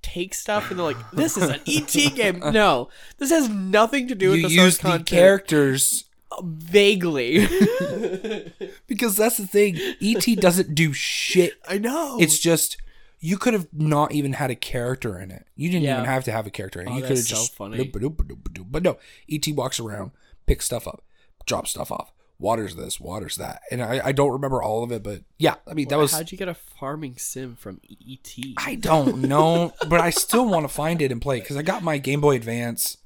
take 0.01 0.33
stuff 0.33 0.69
and 0.71 0.79
they're 0.79 0.85
like, 0.85 1.11
"This 1.11 1.35
is 1.37 1.49
an 1.49 1.59
ET 1.67 2.15
game." 2.15 2.39
No, 2.51 2.89
this 3.17 3.29
has 3.29 3.49
nothing 3.49 4.07
to 4.07 4.15
do 4.15 4.29
with 4.31 4.39
You 4.39 4.47
the 4.47 4.53
use 4.53 4.77
source 4.77 4.97
the 4.99 5.03
characters 5.03 6.05
Vaguely, 6.41 7.39
because 8.87 9.17
that's 9.17 9.35
the 9.37 9.45
thing. 9.47 9.77
ET 10.01 10.23
doesn't 10.39 10.73
do 10.73 10.93
shit. 10.93 11.53
I 11.67 11.77
know. 11.77 12.17
It's 12.21 12.39
just 12.39 12.77
you 13.23 13.37
could 13.37 13.53
have 13.53 13.67
not 13.71 14.11
even 14.11 14.33
had 14.33 14.49
a 14.51 14.55
character 14.55 15.17
in 15.19 15.31
it. 15.31 15.45
You 15.55 15.69
didn't 15.69 15.83
Yeah. 15.83 15.93
even 15.99 16.05
have 16.05 16.23
to 16.25 16.31
have 16.31 16.47
a 16.47 16.49
character 16.49 16.81
in 16.81 16.87
it. 16.87 16.91
Oh, 16.91 16.95
you 16.95 17.01
could 17.01 17.09
have 17.11 17.17
that's 17.19 17.29
so 17.29 17.35
just 17.35 17.55
funny. 17.55 17.83
But 17.85 18.83
no, 18.83 18.97
ET 19.29 19.47
walks 19.53 19.79
around, 19.79 20.11
picks 20.47 20.65
stuff 20.65 20.87
up, 20.87 21.03
drops 21.45 21.69
stuff 21.71 21.91
off, 21.91 22.11
waters 22.39 22.75
this, 22.75 22.99
waters 22.99 23.35
that, 23.35 23.61
and 23.69 23.81
I, 23.83 24.01
I 24.07 24.11
don't 24.11 24.31
remember 24.31 24.61
all 24.63 24.83
of 24.83 24.91
it, 24.91 25.03
but 25.03 25.21
yeah, 25.37 25.55
I 25.67 25.75
mean 25.75 25.87
that 25.89 25.99
was 25.99 26.11
How'd 26.11 26.31
you 26.31 26.37
get 26.37 26.47
a 26.47 26.55
farming 26.55 27.17
sim 27.17 27.55
from 27.55 27.79
ET? 27.89 28.35
I 28.57 28.73
don't 28.75 29.21
know, 29.21 29.73
but 29.87 30.01
I 30.01 30.09
still 30.09 30.47
want 30.49 30.63
to 30.63 30.73
find 30.73 31.01
it 31.01 31.11
and 31.11 31.21
play 31.21 31.37
it 31.37 31.41
because 31.41 31.57
I 31.57 31.61
got 31.61 31.83
my 31.83 31.99
Game 31.99 32.21
Boy 32.21 32.35
Advance 32.35 32.97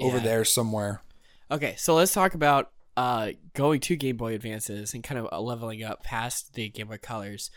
over 0.00 0.16
Yeah. 0.18 0.22
there 0.24 0.44
somewhere. 0.44 1.02
Okay, 1.50 1.76
so 1.78 1.94
let's 1.94 2.12
talk 2.12 2.34
about 2.34 2.72
uh, 2.96 3.30
going 3.54 3.78
to 3.78 3.94
Game 3.94 4.16
Boy 4.16 4.34
Advances 4.34 4.92
and 4.94 5.04
kind 5.04 5.24
of 5.24 5.40
leveling 5.44 5.84
up 5.84 6.02
past 6.02 6.54
the 6.54 6.68
Game 6.70 6.88
Boy 6.88 6.98
Colors, 6.98 7.50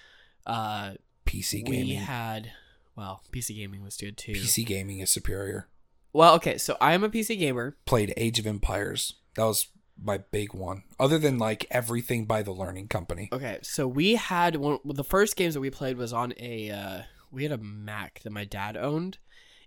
uh, 0.46 0.92
PC 1.30 1.64
gaming. 1.64 1.88
we 1.88 1.94
had 1.96 2.52
well, 2.96 3.22
PC 3.32 3.56
gaming 3.56 3.84
was 3.84 3.96
good 3.96 4.18
too. 4.18 4.34
PC 4.34 4.66
gaming 4.66 5.00
is 5.00 5.10
superior. 5.10 5.68
Well, 6.12 6.34
okay, 6.36 6.58
so 6.58 6.76
I 6.82 6.94
am 6.94 7.04
a 7.04 7.10
PC 7.10 7.38
gamer. 7.38 7.78
Played 7.86 8.14
Age 8.18 8.40
of 8.40 8.48
Empires. 8.48 9.14
That 9.36 9.46
was 9.46 9.68
my 10.02 10.18
big 10.18 10.54
one. 10.54 10.84
Other 11.00 11.20
than 11.20 11.38
like 11.38 11.66
everything 11.70 12.26
by 12.26 12.42
the 12.42 12.52
Learning 12.52 12.88
Company. 12.88 13.30
Okay, 13.32 13.60
so 13.62 13.88
we 13.88 14.16
had 14.16 14.56
one. 14.56 14.80
Well, 14.84 14.96
the 14.96 15.04
first 15.04 15.36
games 15.36 15.54
that 15.54 15.62
we 15.62 15.70
played 15.70 15.98
was 15.98 16.12
on 16.12 16.34
a. 16.38 16.72
Uh, 16.72 17.02
we 17.32 17.44
had 17.44 17.52
a 17.52 17.58
Mac 17.58 18.22
that 18.24 18.32
my 18.32 18.44
dad 18.44 18.76
owned, 18.76 19.20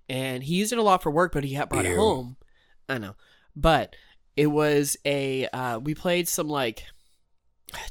and 0.09 0.43
he 0.43 0.57
used 0.57 0.73
it 0.73 0.79
a 0.79 0.83
lot 0.83 1.03
for 1.03 1.11
work, 1.11 1.33
but 1.33 1.45
he 1.45 1.55
had 1.55 1.69
brought 1.69 1.87
it 1.87 1.97
home. 1.97 2.37
I 2.89 2.99
know, 2.99 3.15
but 3.55 3.95
it 4.37 4.49
was 4.49 4.97
a. 5.07 5.47
Uh, 5.47 5.79
we 5.79 5.95
played 5.95 6.29
some 6.29 6.49
like 6.49 6.87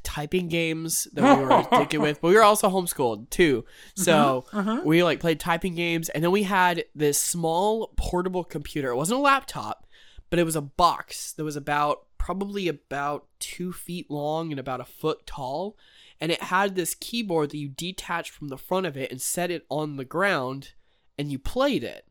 typing 0.04 0.48
games 0.48 1.08
that 1.14 1.38
we 1.38 1.44
were 1.44 1.52
addicted 1.72 2.00
with, 2.00 2.22
but 2.22 2.30
we 2.30 2.36
were 2.36 2.44
also 2.44 2.70
homeschooled 2.70 3.30
too. 3.30 3.64
Mm-hmm. 3.64 4.02
So 4.02 4.46
uh-huh. 4.54 4.82
we 4.86 5.04
like 5.04 5.20
played 5.20 5.40
typing 5.40 5.76
games, 5.76 6.10
and 6.10 6.24
then 6.24 6.32
we 6.32 6.44
had 6.44 6.86
this 6.96 7.20
small 7.20 7.94
portable 7.98 8.44
computer. 8.44 8.90
It 8.90 8.96
wasn't 8.96 9.20
a 9.20 9.24
laptop, 9.24 9.88
but 10.30 10.40
it 10.40 10.44
was 10.44 10.56
a 10.56 10.62
box 10.62 11.34
that 11.34 11.44
was 11.44 11.56
about 11.56 12.06
probably 12.18 12.68
about 12.68 13.26
two 13.40 13.74
feet 13.74 14.10
long 14.12 14.52
and 14.52 14.60
about 14.60 14.80
a 14.80 14.86
foot 14.86 15.26
tall. 15.26 15.76
And 16.20 16.32
it 16.32 16.44
had 16.44 16.76
this 16.76 16.94
keyboard 16.94 17.50
that 17.50 17.58
you 17.58 17.68
detached 17.68 18.30
from 18.30 18.50
the 18.50 18.58
front 18.58 18.86
of 18.86 18.96
it 18.96 19.10
and 19.10 19.20
set 19.20 19.50
it 19.50 19.66
on 19.70 19.98
the 19.98 20.06
ground, 20.06 20.74
and 21.18 21.32
you 21.32 21.40
played 21.40 21.84
it. 21.84 22.06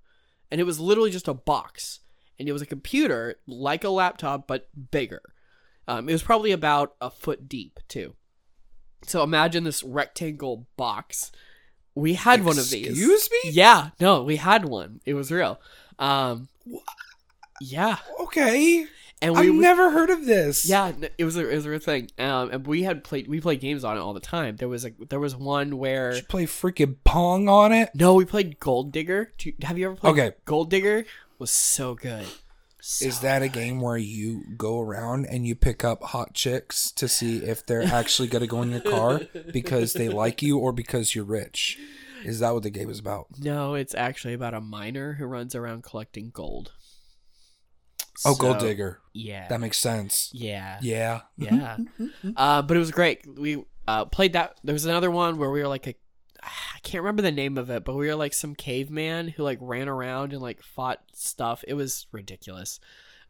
And 0.51 0.61
it 0.61 0.65
was 0.65 0.81
literally 0.81 1.13
just 1.13 1.29
a 1.29 1.35
box. 1.35 2.01
And 2.39 2.49
it 2.49 2.53
was 2.53 2.63
a 2.63 2.67
computer 2.67 3.37
like 3.47 3.85
a 3.85 3.89
laptop, 3.89 4.49
but 4.49 4.69
bigger. 4.91 5.23
Um, 5.89 6.09
it 6.09 6.13
was 6.13 6.23
probably 6.23 6.53
about 6.53 6.95
a 7.01 7.11
foot 7.11 7.49
deep, 7.49 7.81
too. 7.89 8.15
So 9.07 9.23
imagine 9.23 9.65
this 9.65 9.83
rectangle 9.83 10.67
box. 10.77 11.33
We 11.95 12.15
had 12.15 12.45
one 12.45 12.59
of 12.59 12.71
these. 12.71 12.89
Excuse 12.89 13.29
me? 13.45 13.51
Yeah, 13.51 13.91
no, 14.01 14.23
we 14.23 14.37
had 14.37 14.65
one. 14.67 15.01
It 15.05 15.15
was 15.15 15.33
real. 15.33 15.61
Um, 15.99 16.49
yeah, 17.61 17.97
Okay. 18.21 18.87
and 19.21 19.35
we 19.35 19.49
I've 19.49 19.55
never 19.55 19.91
heard 19.91 20.09
of 20.11 20.25
this. 20.25 20.67
yeah, 20.69 20.93
it 21.19 21.25
was 21.25 21.37
a, 21.37 21.49
it 21.49 21.55
was 21.57 21.67
a 21.67 21.71
real 21.71 21.79
thing. 21.79 22.11
Um, 22.19 22.51
and 22.53 22.67
we 22.67 22.85
had 22.85 23.05
played 23.05 23.29
we 23.29 23.41
played 23.41 23.61
games 23.61 23.85
on 23.85 23.97
it 23.97 24.01
all 24.01 24.15
the 24.15 24.21
time. 24.21 24.57
There 24.57 24.69
was 24.69 24.85
a 24.87 24.93
there 25.09 25.21
was 25.21 25.37
one 25.37 25.77
where 25.79 26.13
Did 26.13 26.23
you 26.23 26.27
play 26.29 26.47
freaking 26.47 26.97
Pong 27.05 27.49
on 27.49 27.73
it? 27.73 27.91
no, 27.95 28.15
we 28.15 28.25
played 28.25 28.61
Gold 28.61 28.93
Digger. 28.93 29.33
Do 29.37 29.51
you- 29.51 29.57
have 29.63 29.77
you 29.77 29.87
ever 29.87 29.97
played? 29.97 30.11
Okay. 30.13 30.33
Gold 30.45 30.71
Digger 30.71 31.05
was 31.39 31.51
so 31.51 31.95
good. 31.95 32.27
Is 33.01 33.21
that 33.21 33.43
a 33.43 33.49
game 33.49 33.81
where 33.81 33.97
you 33.97 34.45
go 34.57 34.81
around 34.81 35.27
and 35.27 35.47
you 35.47 35.55
pick 35.55 35.85
up 35.85 36.03
hot 36.03 36.35
chicks 36.35 36.91
to 36.93 37.09
see 37.09 37.39
if 37.39 37.65
they're 37.67 37.83
actually 37.83 38.29
going 38.29 38.43
to 38.43 38.47
go 38.47 38.63
in 38.63 38.71
your 38.71 38.81
car 38.81 39.21
because 39.53 39.93
they 39.93 40.09
like 40.09 40.43
you 40.43 40.59
or 40.59 40.73
because 40.73 41.15
you're 41.15 41.25
rich? 41.25 41.79
Is 42.25 42.41
that 42.41 42.53
what 42.53 42.63
the 42.63 42.71
game 42.71 42.91
is 42.91 42.99
about? 42.99 43.27
No, 43.39 43.75
it's 43.75 43.95
actually 43.95 44.35
about 44.35 44.55
a 44.55 44.61
miner 44.61 45.15
who 45.15 45.25
runs 45.27 45.55
around 45.55 45.83
collecting 45.83 46.31
gold. 46.31 46.73
Oh, 48.25 48.35
Gold 48.35 48.59
Digger. 48.59 49.01
Yeah. 49.15 49.49
That 49.49 49.61
makes 49.61 49.79
sense. 49.79 50.31
yeah. 50.33 50.79
Yeah. 50.83 51.23
Yeah. 51.37 51.79
uh, 52.37 52.63
but 52.63 52.77
it 52.77 52.81
was 52.81 52.91
great. 52.91 53.27
We 53.27 53.65
uh, 53.89 54.05
played 54.07 54.35
that. 54.35 54.59
There 54.63 54.75
was 54.75 54.85
another 54.85 55.11
one 55.11 55.39
where 55.39 55.51
we 55.51 55.61
were 55.61 55.69
like 55.69 55.87
a. 55.87 55.95
I 56.43 56.79
can't 56.83 57.03
remember 57.03 57.23
the 57.23 57.33
name 57.33 57.59
of 57.59 57.71
it, 57.71 57.85
but 57.85 57.95
we 57.95 58.07
were 58.09 58.15
like 58.15 58.33
some 58.33 58.55
caveman 58.55 59.29
who 59.29 59.43
like 59.43 59.59
ran 59.61 59.89
around 59.89 60.33
and 60.33 60.43
like 60.43 60.63
fought 60.63 61.01
stuff. 61.13 61.65
It 61.67 61.75
was 61.75 62.07
ridiculous. 62.13 62.81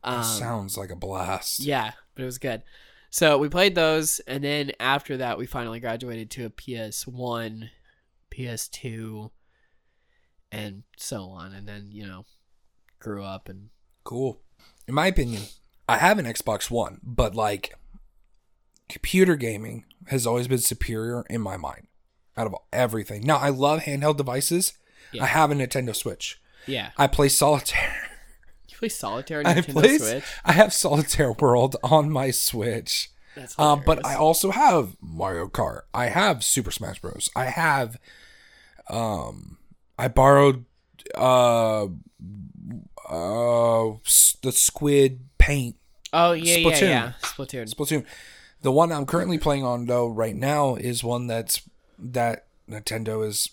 Um, 0.02 0.24
sounds 0.24 0.78
like 0.78 0.90
a 0.90 0.96
blast. 0.96 1.60
yeah, 1.60 1.92
but 2.14 2.22
it 2.22 2.26
was 2.26 2.38
good. 2.38 2.62
So 3.10 3.38
we 3.38 3.48
played 3.48 3.74
those, 3.74 4.20
and 4.20 4.44
then 4.44 4.72
after 4.78 5.16
that, 5.16 5.36
we 5.36 5.46
finally 5.46 5.80
graduated 5.80 6.30
to 6.32 6.46
a 6.46 6.50
PS1, 6.50 7.68
PS2, 8.30 9.30
and 10.52 10.84
so 10.96 11.24
on. 11.24 11.52
And 11.52 11.66
then 11.66 11.88
you 11.90 12.06
know, 12.06 12.24
grew 12.98 13.24
up 13.24 13.48
and 13.48 13.70
Cool. 14.04 14.40
In 14.86 14.94
my 14.94 15.06
opinion, 15.06 15.42
I 15.88 15.98
have 15.98 16.18
an 16.18 16.24
Xbox 16.24 16.70
One, 16.70 17.00
but 17.02 17.34
like 17.34 17.74
computer 18.88 19.36
gaming 19.36 19.84
has 20.06 20.26
always 20.26 20.48
been 20.48 20.58
superior 20.58 21.24
in 21.30 21.40
my 21.40 21.56
mind 21.56 21.86
out 22.40 22.46
of 22.46 22.54
everything. 22.72 23.24
Now, 23.26 23.36
I 23.36 23.50
love 23.50 23.80
handheld 23.80 24.16
devices. 24.16 24.72
Yeah. 25.12 25.24
I 25.24 25.26
have 25.26 25.50
a 25.50 25.54
Nintendo 25.54 25.94
Switch. 25.94 26.40
yeah. 26.66 26.90
I 26.96 27.06
play 27.06 27.28
solitaire. 27.28 28.06
You 28.68 28.76
play 28.78 28.88
solitaire 28.88 29.40
on 29.40 29.46
I 29.46 29.60
play 29.60 29.98
Switch. 29.98 30.24
I 30.44 30.52
have 30.52 30.72
Solitaire 30.72 31.32
World 31.32 31.76
on 31.82 32.10
my 32.10 32.30
Switch. 32.30 33.10
That's 33.36 33.58
Um, 33.58 33.82
but 33.84 34.04
I 34.06 34.14
also 34.14 34.50
have 34.52 34.96
Mario 35.02 35.48
Kart. 35.48 35.82
I 35.92 36.06
have 36.06 36.42
Super 36.42 36.70
Smash 36.70 36.98
Bros. 37.00 37.28
I 37.36 37.44
have 37.46 37.98
um 38.88 39.58
I 39.98 40.08
borrowed 40.08 40.64
uh 41.14 41.88
uh 43.08 43.90
the 44.42 44.52
squid 44.52 45.20
paint 45.38 45.76
Oh 46.12 46.32
yeah, 46.32 46.56
yeah, 46.56 46.78
yeah. 46.80 47.12
Splatoon. 47.22 47.74
Splatoon. 47.74 48.04
The 48.62 48.72
one 48.72 48.92
I'm 48.92 49.06
currently 49.06 49.38
playing 49.38 49.64
on 49.64 49.86
though 49.86 50.08
right 50.08 50.34
now 50.34 50.74
is 50.76 51.04
one 51.04 51.26
that's 51.26 51.62
that 52.00 52.46
Nintendo 52.68 53.26
is 53.26 53.50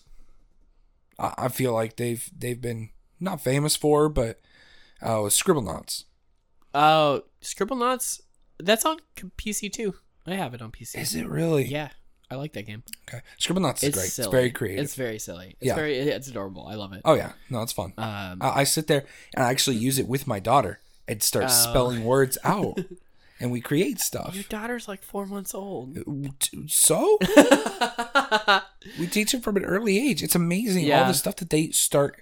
I 1.19 1.47
feel 1.47 1.73
like 1.73 1.95
they've 1.95 2.29
they've 2.37 2.61
been 2.61 2.89
not 3.19 3.41
famous 3.41 3.75
for, 3.75 4.07
but 4.09 4.39
uh 5.01 5.21
with 5.23 5.33
Scribblenauts. 5.33 6.03
Oh, 6.73 7.23
Scribblenauts. 7.41 8.21
That's 8.59 8.85
on 8.85 8.97
PC 9.37 9.71
too. 9.71 9.95
I 10.25 10.35
have 10.35 10.53
it 10.53 10.61
on 10.61 10.71
PC. 10.71 10.97
Is 10.99 11.15
it 11.15 11.27
really? 11.27 11.65
Yeah, 11.65 11.89
I 12.29 12.35
like 12.35 12.53
that 12.53 12.65
game. 12.67 12.83
Okay. 13.07 13.21
Scribblenauts 13.39 13.77
is 13.77 13.83
It's 13.85 13.97
great. 13.97 14.09
silly. 14.09 14.25
It's 14.27 14.31
very 14.31 14.51
creative. 14.51 14.83
It's 14.83 14.95
very 14.95 15.17
silly. 15.19 15.55
It's 15.59 15.67
Yeah. 15.67 15.75
very. 15.75 15.97
It's 15.97 16.27
adorable. 16.27 16.67
I 16.67 16.75
love 16.75 16.93
it. 16.93 17.01
oh 17.05 17.13
yeah, 17.15 17.31
no, 17.49 17.61
it's 17.63 17.73
fun. 17.73 17.93
Um, 17.97 18.37
I, 18.41 18.59
I 18.59 18.63
sit 18.63 18.85
there 18.87 19.05
and 19.33 19.43
I 19.43 19.49
actually 19.49 19.77
use 19.77 19.97
it 19.97 20.07
with 20.07 20.27
my 20.27 20.39
daughter 20.39 20.81
and 21.07 21.23
start 21.23 21.45
Oh. 21.45 21.49
spelling 21.49 22.03
words 22.03 22.37
out, 22.43 22.77
and 23.39 23.51
we 23.51 23.61
create 23.61 23.99
stuff. 23.99 24.33
your 24.35 24.43
daughter's 24.49 24.87
like 24.87 25.03
four 25.03 25.25
months 25.25 25.53
old. 25.53 25.97
So 26.67 27.17
we 28.99 29.07
teach 29.07 29.31
them 29.31 29.41
from 29.41 29.57
an 29.57 29.65
early 29.65 29.97
age. 30.09 30.23
It's 30.23 30.35
amazing 30.35 30.83
all 30.83 30.89
Yeah. 30.89 31.03
Oh. 31.05 31.07
the 31.07 31.13
stuff 31.13 31.35
that 31.37 31.49
they 31.49 31.69
start 31.71 32.21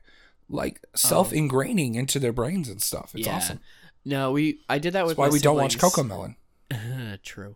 like 0.50 0.82
self 0.96 1.32
ingraining 1.32 1.96
into 1.96 2.20
their 2.20 2.34
brains 2.34 2.70
and 2.70 2.82
stuff. 2.82 3.12
It's 3.16 3.28
yeah. 3.28 3.36
awesome. 3.38 3.60
No, 4.04 4.32
we. 4.32 4.60
I 4.70 4.78
did 4.80 4.94
that 4.94 5.06
with. 5.06 5.18
That's 5.18 5.30
why 5.30 5.30
we 5.30 5.40
don't 5.40 5.56
watch 5.58 5.74
siblings. 5.74 5.96
Coco 5.96 6.04
Melon. 6.08 7.20
True. 7.24 7.56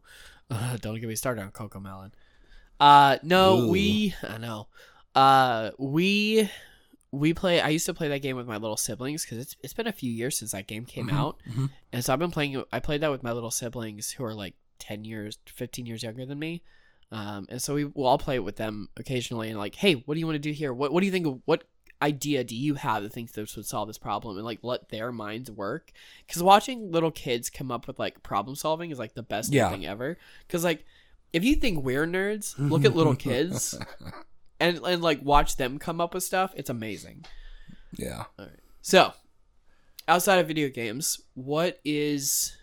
Uh, 0.49 0.77
don't 0.77 0.99
get 0.99 1.07
me 1.07 1.15
started 1.15 1.41
on 1.41 1.51
Coco 1.51 1.79
Melon. 1.79 2.11
Uh, 2.79 3.17
no, 3.21 3.59
Ooh. 3.59 3.69
we. 3.71 4.15
I 4.27 4.37
know. 4.39 4.67
Uh, 5.13 5.71
we. 5.77 6.49
We 7.11 7.33
play. 7.33 7.59
I 7.59 7.69
used 7.69 7.87
to 7.87 7.93
play 7.93 8.07
that 8.09 8.21
game 8.21 8.35
with 8.35 8.45
my 8.47 8.57
little 8.57 8.77
siblings 8.77 9.23
because 9.25 9.39
it's 9.39 9.55
it's 9.63 9.73
been 9.73 9.87
a 9.87 9.91
few 9.91 10.11
years 10.11 10.37
since 10.37 10.51
that 10.51 10.67
game 10.67 10.85
came 10.85 11.07
Mhm, 11.07 11.13
out, 11.13 11.37
mhm. 11.49 11.69
and 11.91 12.05
so 12.05 12.13
I've 12.13 12.19
been 12.19 12.29
playing. 12.31 12.63
I 12.71 12.79
played 12.79 13.01
that 13.01 13.09
with 13.11 13.23
my 13.23 13.31
little 13.31 13.49
siblings 13.51 14.11
who 14.11 14.23
are 14.23 14.33
like 14.35 14.53
ten 14.77 15.03
years, 15.05 15.39
fifteen 15.47 15.85
years 15.87 16.03
younger 16.03 16.25
than 16.25 16.37
me, 16.37 16.61
um, 17.11 17.47
and 17.49 17.59
so 17.61 17.73
we 17.73 17.85
will 17.85 18.05
all 18.05 18.19
play 18.19 18.35
it 18.35 18.43
with 18.43 18.57
them 18.57 18.89
occasionally. 18.95 19.49
And 19.49 19.57
like, 19.57 19.73
hey, 19.75 19.93
what 19.95 20.13
do 20.13 20.19
you 20.19 20.27
want 20.27 20.35
to 20.35 20.39
do 20.39 20.51
here? 20.51 20.71
What 20.71 20.93
What 20.93 20.99
do 20.99 21.07
you 21.07 21.11
think? 21.11 21.25
Of, 21.25 21.39
what 21.45 21.63
idea 22.01 22.43
do 22.45 22.55
you 22.55 22.75
have 22.75 23.01
that 23.03 23.11
thinks 23.11 23.31
this 23.33 23.55
would 23.55 23.65
solve 23.65 23.87
this 23.87 23.97
problem? 23.97 24.37
And 24.37 24.45
like, 24.45 24.59
let 24.61 24.89
their 24.89 25.11
minds 25.11 25.49
work. 25.51 25.91
Because 26.27 26.41
watching 26.43 26.91
little 26.91 27.11
kids 27.11 27.49
come 27.49 27.71
up 27.71 27.87
with 27.87 27.97
like 27.99 28.21
problem 28.23 28.55
solving 28.55 28.91
is 28.91 28.99
like 28.99 29.15
the 29.15 29.23
best 29.23 29.51
Yeah. 29.51 29.69
thing 29.71 29.85
ever. 29.85 30.17
Because 30.47 30.63
like, 30.63 30.85
if 31.33 31.43
you 31.43 31.55
think 31.55 31.83
we're 31.83 32.05
nerds, 32.07 32.53
look 32.57 32.85
at 32.85 32.95
little 32.95 33.15
kids. 33.15 33.75
And, 34.59 34.77
and 34.85 35.01
like 35.01 35.21
watch 35.23 35.57
them 35.57 35.79
come 35.79 36.01
up 36.01 36.13
with 36.13 36.23
stuff 36.23 36.53
it's 36.55 36.69
amazing 36.69 37.25
Yeah. 37.97 38.25
All 38.37 38.45
right. 38.45 38.59
so 38.81 39.13
outside 40.07 40.39
of 40.39 40.47
video 40.47 40.69
games 40.69 41.21
what 41.35 41.79
is 41.85 42.55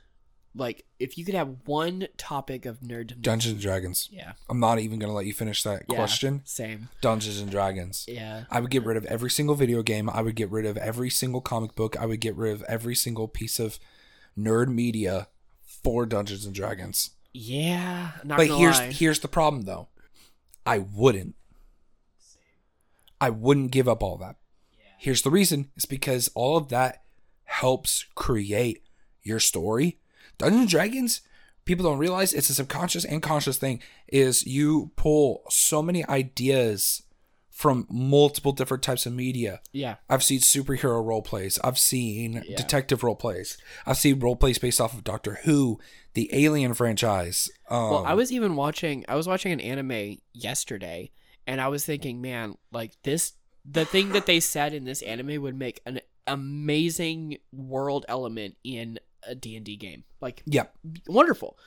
like 0.54 0.84
if 0.98 1.18
you 1.18 1.24
could 1.24 1.34
have 1.34 1.54
one 1.66 2.08
topic 2.16 2.64
of 2.66 2.80
nerd 2.80 3.20
Dungeons 3.20 3.52
and 3.54 3.60
Dragons. 3.62 4.08
yeah 4.10 4.32
I'm 4.48 4.58
not 4.60 4.78
even 4.78 4.98
gonna 4.98 5.12
let 5.14 5.26
you 5.26 5.32
finish 5.34 5.62
that 5.62 5.84
Yeah. 5.88 5.96
question. 5.96 6.42
same 6.44 6.88
Dungeons 7.00 7.38
and 7.40 7.50
Dragons. 7.50 8.04
yeah 8.08 8.44
I 8.50 8.60
would 8.60 8.70
get 8.70 8.84
rid 8.84 8.96
of 8.96 9.04
every 9.06 9.30
single 9.30 9.54
video 9.54 9.82
game. 9.82 10.08
I 10.10 10.22
would 10.22 10.34
get 10.36 10.50
rid 10.50 10.66
of 10.66 10.76
every 10.78 11.10
single 11.10 11.40
comic 11.40 11.74
book. 11.74 11.96
I 11.98 12.06
would 12.06 12.20
get 12.20 12.34
rid 12.36 12.52
of 12.54 12.62
every 12.64 12.94
single 12.94 13.28
piece 13.28 13.58
of 13.58 13.78
nerd 14.38 14.68
media 14.68 15.28
for 15.64 16.04
Dungeons 16.06 16.44
and 16.46 16.54
Dragons. 16.54 17.10
yeah 17.32 18.12
but 18.24 18.46
here's 18.48 18.78
lie. 18.78 18.92
here's 18.92 19.20
the 19.20 19.28
problem 19.28 19.62
though. 19.62 19.88
I 20.64 20.78
wouldn't. 20.78 21.36
I 23.20 23.30
wouldn't 23.30 23.70
give 23.70 23.88
up 23.88 24.02
all 24.02 24.16
that. 24.18 24.36
Here's 24.98 25.22
the 25.22 25.30
reason. 25.30 25.70
It's 25.76 25.84
because 25.86 26.30
all 26.34 26.56
of 26.56 26.68
that 26.68 27.02
helps 27.44 28.06
create 28.14 28.82
your 29.22 29.40
story. 29.40 29.98
Dungeons 30.38 30.60
and 30.62 30.70
Dragons, 30.70 31.20
people 31.64 31.84
don't 31.84 31.98
realize 31.98 32.32
it's 32.32 32.50
a 32.50 32.54
subconscious 32.54 33.04
and 33.04 33.22
conscious 33.22 33.58
thing, 33.58 33.80
is 34.08 34.46
you 34.46 34.90
pull 34.96 35.42
so 35.50 35.82
many 35.82 36.06
ideas 36.08 37.02
from 37.50 37.86
multiple 37.90 38.52
different 38.52 38.82
types 38.82 39.06
of 39.06 39.14
media. 39.14 39.60
Yeah. 39.72 39.96
I've 40.10 40.22
seen 40.22 40.40
superhero 40.40 41.02
role 41.02 41.22
plays. 41.22 41.58
I've 41.64 41.78
seen 41.78 42.42
Yeah. 42.46 42.56
detective 42.56 43.02
role 43.02 43.16
plays. 43.16 43.56
I've 43.86 43.96
seen 43.96 44.18
role 44.18 44.36
plays 44.36 44.58
based 44.58 44.78
off 44.80 44.92
of 44.92 45.04
Doctor 45.04 45.40
Who, 45.44 45.80
the 46.12 46.28
Alien 46.34 46.74
franchise. 46.74 47.50
Um, 47.70 47.90
Well, 47.90 48.04
I 48.06 48.12
was 48.12 48.30
even 48.30 48.56
watching. 48.56 49.06
I 49.08 49.14
was 49.14 49.26
watching 49.26 49.52
an 49.52 49.60
anime 49.60 50.18
yesterday, 50.34 51.12
and 51.46 51.60
I 51.60 51.68
was 51.68 51.84
thinking, 51.84 52.20
man, 52.20 52.56
like 52.72 52.92
this, 53.02 53.32
the 53.64 53.84
thing 53.84 54.10
that 54.12 54.26
they 54.26 54.40
said 54.40 54.74
in 54.74 54.84
this 54.84 55.02
anime 55.02 55.42
would 55.42 55.58
make 55.58 55.80
an 55.86 56.00
amazing 56.26 57.38
world 57.52 58.04
element 58.08 58.56
in 58.64 58.98
a 59.22 59.34
D 59.34 59.56
and 59.56 59.64
D 59.64 59.76
game. 59.76 60.04
Like, 60.20 60.42
yeah. 60.46 60.64
wonderful. 61.06 61.58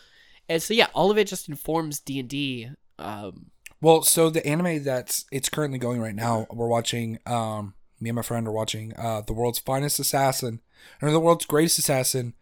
And 0.48 0.62
so, 0.62 0.74
yeah, 0.74 0.88
all 0.94 1.12
of 1.12 1.18
it 1.18 1.28
just 1.28 1.48
informs 1.50 2.00
D 2.00 2.20
and 2.20 2.30
D. 2.30 2.70
Um, 2.98 3.52
Well, 3.82 4.02
so 4.02 4.30
the 4.30 4.46
anime 4.46 4.84
that's 4.84 5.26
it's 5.32 5.50
currently 5.50 5.80
going 5.80 6.02
right 6.02 6.16
now, 6.16 6.48
we're 6.52 6.68
watching. 6.68 7.20
Um, 7.26 7.76
me 8.02 8.10
and 8.10 8.16
my 8.16 8.22
friend 8.22 8.48
are 8.48 8.52
watching. 8.52 8.94
Uh, 8.98 9.22
the 9.22 9.34
world's 9.34 9.60
finest 9.60 10.00
assassin, 10.00 10.62
or 11.02 11.12
the 11.12 11.20
world's 11.20 11.46
greatest 11.46 11.80
assassin, 11.80 12.34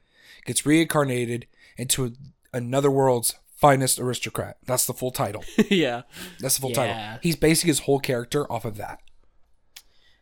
gets 0.46 0.66
reincarnated 0.66 1.48
into 1.78 2.14
another 2.54 2.92
world's 2.92 3.36
finest 3.58 4.00
aristocrat. 4.00 4.58
That's 4.66 4.86
the 4.86 4.94
full 4.94 5.12
title. 5.12 5.44
yeah, 5.70 6.04
That's 6.40 6.56
the 6.56 6.62
full 6.62 6.70
Yeah. 6.72 6.76
title. 6.76 7.20
He's 7.22 7.36
basing 7.36 7.68
his 7.68 7.80
whole 7.80 8.00
character 8.00 8.50
off 8.52 8.64
of 8.66 8.78
that. 8.78 9.00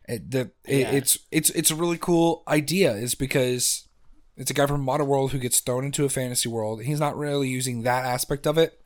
It, 0.08 0.30
the, 0.30 0.50
it, 0.64 0.78
Yeah. 0.80 0.90
It's 0.92 1.18
it's 1.30 1.50
it's 1.50 1.70
a 1.70 1.74
really 1.76 1.98
cool 1.98 2.42
idea. 2.48 2.92
Is 2.92 3.14
because 3.14 3.88
it's 4.36 4.50
a 4.50 4.54
guy 4.54 4.66
from 4.66 4.80
modern 4.82 5.06
world 5.06 5.32
who 5.32 5.38
gets 5.38 5.60
thrown 5.60 5.84
into 5.84 6.04
a 6.04 6.08
fantasy 6.08 6.48
world. 6.48 6.82
He's 6.82 7.00
not 7.00 7.16
really 7.16 7.48
using 7.48 7.82
that 7.82 8.04
aspect 8.04 8.46
of 8.46 8.56
it, 8.58 8.80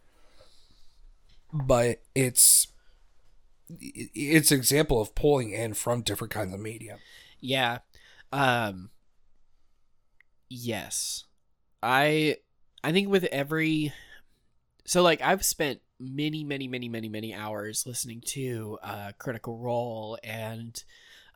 but 1.52 2.02
it's 2.14 2.68
it's 3.80 4.50
an 4.50 4.58
example 4.58 5.00
of 5.00 5.14
pulling 5.14 5.50
in 5.52 5.74
from 5.74 6.02
different 6.02 6.32
kinds 6.32 6.52
of 6.54 6.60
media. 6.60 6.98
yeah. 7.40 7.78
Um, 8.32 8.90
yes, 10.48 11.24
I. 11.82 12.36
I 12.82 12.92
think 12.92 13.10
with 13.10 13.24
every, 13.24 13.92
so 14.90 15.02
like 15.02 15.22
I've 15.22 15.44
spent 15.44 15.80
many, 16.00 16.42
many, 16.42 16.66
many, 16.66 16.88
many, 16.88 17.08
many 17.08 17.32
hours 17.32 17.84
listening 17.86 18.22
to 18.26 18.76
uh, 18.82 19.12
Critical 19.18 19.56
Role 19.56 20.18
and 20.24 20.82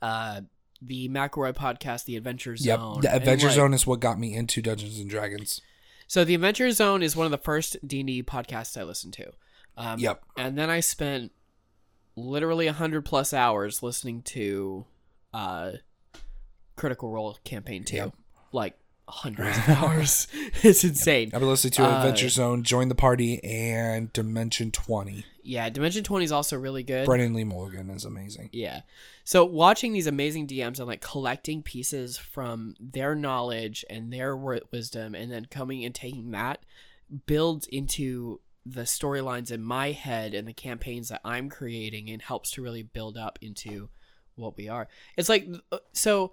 uh, 0.03 0.41
the 0.83 1.09
McElroy 1.09 1.55
podcast, 1.55 2.05
The 2.05 2.17
Adventure 2.17 2.57
Zone. 2.57 2.95
Yep, 2.97 3.03
the 3.03 3.15
Adventure 3.15 3.47
like- 3.47 3.55
Zone 3.55 3.73
is 3.73 3.87
what 3.87 4.01
got 4.01 4.19
me 4.19 4.35
into 4.35 4.61
Dungeons 4.61 4.99
and 4.99 5.09
Dragons. 5.09 5.61
So 6.09 6.25
the 6.25 6.35
Adventure 6.35 6.73
Zone 6.73 7.01
is 7.01 7.15
one 7.15 7.27
of 7.27 7.31
the 7.31 7.39
first 7.39 7.77
D 7.87 8.01
and 8.01 8.09
D 8.09 8.25
podcasts 8.25 8.77
I 8.77 8.83
listened 8.83 9.13
to. 9.13 9.31
Um, 9.77 10.01
Yep. 10.01 10.25
And 10.37 10.59
then 10.59 10.69
I 10.69 10.81
spent 10.81 11.31
literally 12.17 12.67
hundred 12.67 13.05
plus 13.05 13.33
hours 13.33 13.85
listening 13.85 14.23
to 14.23 14.85
uh, 15.33 15.73
Critical 16.75 17.13
Role 17.13 17.39
Campaign 17.45 17.85
Two, 17.85 17.97
Yep. 17.97 18.15
like 18.51 18.75
hundreds 19.09 19.57
of 19.59 19.69
hours. 19.69 20.27
it's 20.63 20.85
insane. 20.85 21.31
I've 21.35 21.41
been 21.41 21.49
listening 21.49 21.73
to 21.73 21.85
Uh, 21.85 21.99
Adventure 21.99 22.29
Zone, 22.29 22.63
Join 22.63 22.89
the 22.89 22.95
Party, 22.95 23.43
and 23.45 24.13
Dimension 24.13 24.71
Twenty. 24.71 25.25
Yeah, 25.43 25.69
Dimension 25.69 26.05
Twenty 26.05 26.25
is 26.25 26.33
also 26.33 26.57
really 26.57 26.83
good. 26.83 27.07
Brennan 27.07 27.35
Lee 27.35 27.45
Mulligan 27.45 27.91
is 27.91 28.05
amazing. 28.05 28.51
Yeah. 28.53 28.81
So 29.25 29.45
watching 29.45 29.93
these 29.93 30.07
amazing 30.07 30.47
DMs 30.47 30.79
and 30.79 30.87
like 30.87 31.01
collecting 31.01 31.63
pieces 31.63 32.17
from 32.17 32.75
their 32.81 33.15
knowledge 33.15 33.85
and 33.91 34.13
their 34.13 34.37
wisdom 34.37 35.15
and 35.15 35.31
then 35.31 35.47
coming 35.47 35.85
and 35.85 35.95
taking 35.95 36.31
that 36.31 36.65
builds 37.27 37.67
into 37.67 38.41
the 38.67 38.83
storylines 38.83 39.51
in 39.51 39.63
my 39.63 39.93
head 39.93 40.33
and 40.33 40.49
the 40.49 40.53
campaigns 40.55 41.11
that 41.11 41.21
I'm 41.25 41.51
creating 41.51 42.09
and 42.09 42.23
helps 42.23 42.51
to 42.53 42.63
really 42.63 42.83
build 42.83 43.19
up 43.19 43.39
into 43.43 43.91
what 44.37 44.57
we 44.57 44.69
are. 44.69 44.89
It's 45.19 45.29
like 45.29 45.47
uh, 45.71 45.79
so 45.93 46.33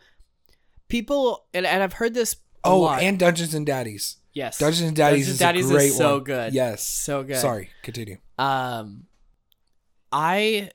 people 0.88 1.46
and, 1.54 1.66
and 1.66 1.84
I've 1.84 1.94
heard 1.94 2.14
this 2.14 2.36
Oh, 2.64 2.80
lot. 2.82 3.02
and 3.02 3.18
Dungeons 3.20 3.54
and 3.54 3.66
Daddies. 3.66 4.18
yes. 4.34 4.58
Dungeons 4.60 4.88
and 4.90 4.96
Daddies 4.98 5.26
Dungeons 5.28 5.34
is 5.34 5.40
Daddies 5.40 5.70
a 5.70 5.74
great 5.74 5.86
is 5.88 5.98
so 5.98 6.14
one. 6.16 6.24
good. 6.24 6.54
Yes, 6.54 6.84
So 6.88 7.24
good. 7.24 7.38
Sorry, 7.38 7.70
continue. 7.84 8.18
um 8.40 9.06
I, 10.12 10.70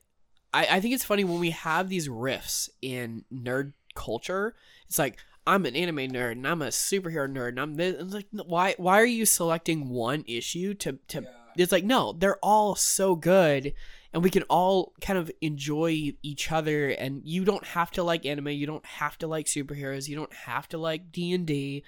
I 0.53 0.67
i 0.77 0.81
think 0.81 0.95
it's 0.95 1.05
funny 1.05 1.25
when 1.25 1.41
we 1.41 1.51
have 1.51 1.89
these 1.89 2.09
riffs 2.09 2.69
in 2.81 3.25
nerd 3.33 3.73
culture 3.95 4.55
it's 4.87 4.99
like 4.99 5.19
i'm 5.47 5.67
an 5.67 5.77
anime 5.77 5.97
nerd 6.11 6.33
and 6.33 6.47
i'm 6.49 6.63
a 6.63 6.69
superhero 6.69 7.31
nerd 7.31 7.49
and 7.51 7.61
i'm 7.61 7.75
this 7.75 7.97
it's 8.01 8.15
like 8.15 8.27
why 8.33 8.75
why 8.79 8.99
are 9.01 9.05
you 9.07 9.27
selecting 9.27 9.89
one 9.91 10.25
issue 10.27 10.73
to 10.75 10.99
to 11.09 11.25
it's 11.57 11.73
like 11.73 11.85
no 11.85 12.13
they're 12.13 12.39
all 12.43 12.75
so 12.75 13.15
good 13.15 13.73
and 14.13 14.23
we 14.23 14.31
can 14.31 14.43
all 14.45 14.93
kind 15.01 15.19
of 15.19 15.31
enjoy 15.41 16.13
each 16.23 16.53
other 16.53 16.89
and 16.89 17.23
you 17.25 17.45
don't 17.45 17.65
have 17.65 17.91
to 17.91 18.03
like 18.03 18.25
anime 18.27 18.49
you 18.49 18.67
don't 18.67 18.87
have 18.87 19.19
to 19.19 19.27
like 19.27 19.47
superheroes 19.47 20.09
you 20.09 20.17
don't 20.17 20.33
have 20.33 20.69
to 20.69 20.79
like 20.79 21.11
d&d 21.13 21.83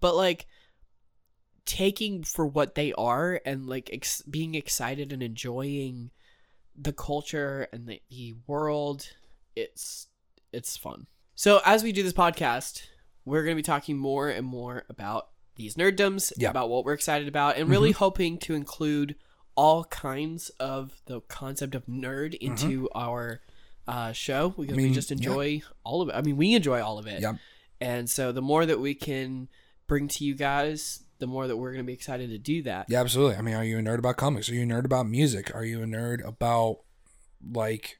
but 0.00 0.14
like 0.14 0.46
taking 1.64 2.22
for 2.22 2.46
what 2.46 2.74
they 2.74 2.92
are 2.94 3.40
and 3.46 3.66
like 3.66 3.90
ex- 3.92 4.22
being 4.22 4.54
excited 4.54 5.12
and 5.12 5.22
enjoying 5.22 6.10
the 6.76 6.92
culture 6.92 7.68
and 7.72 7.86
the, 7.86 8.00
the 8.10 8.34
world 8.46 9.08
it's 9.56 10.08
it's 10.52 10.76
fun 10.76 11.06
so 11.34 11.60
as 11.64 11.82
we 11.82 11.92
do 11.92 12.02
this 12.02 12.12
podcast 12.12 12.86
we're 13.24 13.42
going 13.42 13.56
to 13.56 13.58
be 13.58 13.62
talking 13.62 13.96
more 13.96 14.28
and 14.28 14.46
more 14.46 14.84
about 14.90 15.28
these 15.56 15.76
nerddoms 15.76 16.32
Yeah. 16.36 16.50
about 16.50 16.68
what 16.68 16.84
we're 16.84 16.92
excited 16.92 17.28
about 17.28 17.56
and 17.56 17.68
really 17.68 17.90
mm-hmm. 17.90 17.98
hoping 17.98 18.38
to 18.38 18.54
include 18.54 19.14
all 19.56 19.84
kinds 19.84 20.50
of 20.60 21.00
the 21.06 21.20
concept 21.22 21.74
of 21.74 21.86
nerd 21.86 22.34
into 22.34 22.88
our 22.94 23.40
uh, 23.86 24.12
show 24.12 24.48
because 24.50 24.76
we 24.76 24.84
mean, 24.84 24.94
just 24.94 25.10
yeah. 25.10 25.16
enjoy 25.16 25.62
all 25.84 26.00
of 26.00 26.08
it 26.08 26.14
i 26.14 26.22
mean 26.22 26.36
we 26.36 26.54
enjoy 26.54 26.82
all 26.82 26.98
of 26.98 27.06
it 27.06 27.20
Yep. 27.20 27.36
and 27.80 28.08
so 28.08 28.32
the 28.32 28.40
more 28.40 28.64
that 28.64 28.80
we 28.80 28.94
can 28.94 29.48
bring 29.86 30.08
to 30.08 30.24
you 30.24 30.34
guys, 30.34 31.04
the 31.18 31.26
more 31.26 31.46
that 31.46 31.56
we're 31.56 31.72
going 31.72 31.84
to 31.84 31.86
be 31.86 31.92
excited 31.92 32.30
to 32.30 32.38
do 32.38 32.62
that. 32.62 32.86
Yeah, 32.88 33.00
absolutely. 33.00 33.36
I 33.36 33.42
mean, 33.42 33.54
are 33.54 33.64
you 33.64 33.78
a 33.78 33.82
nerd 33.82 33.98
about 33.98 34.16
comics? 34.16 34.48
Are 34.48 34.54
you 34.54 34.62
a 34.62 34.66
nerd 34.66 34.84
about 34.84 35.06
music? 35.06 35.54
Are 35.54 35.64
you 35.64 35.82
a 35.82 35.86
nerd 35.86 36.26
about 36.26 36.78
like 37.52 37.98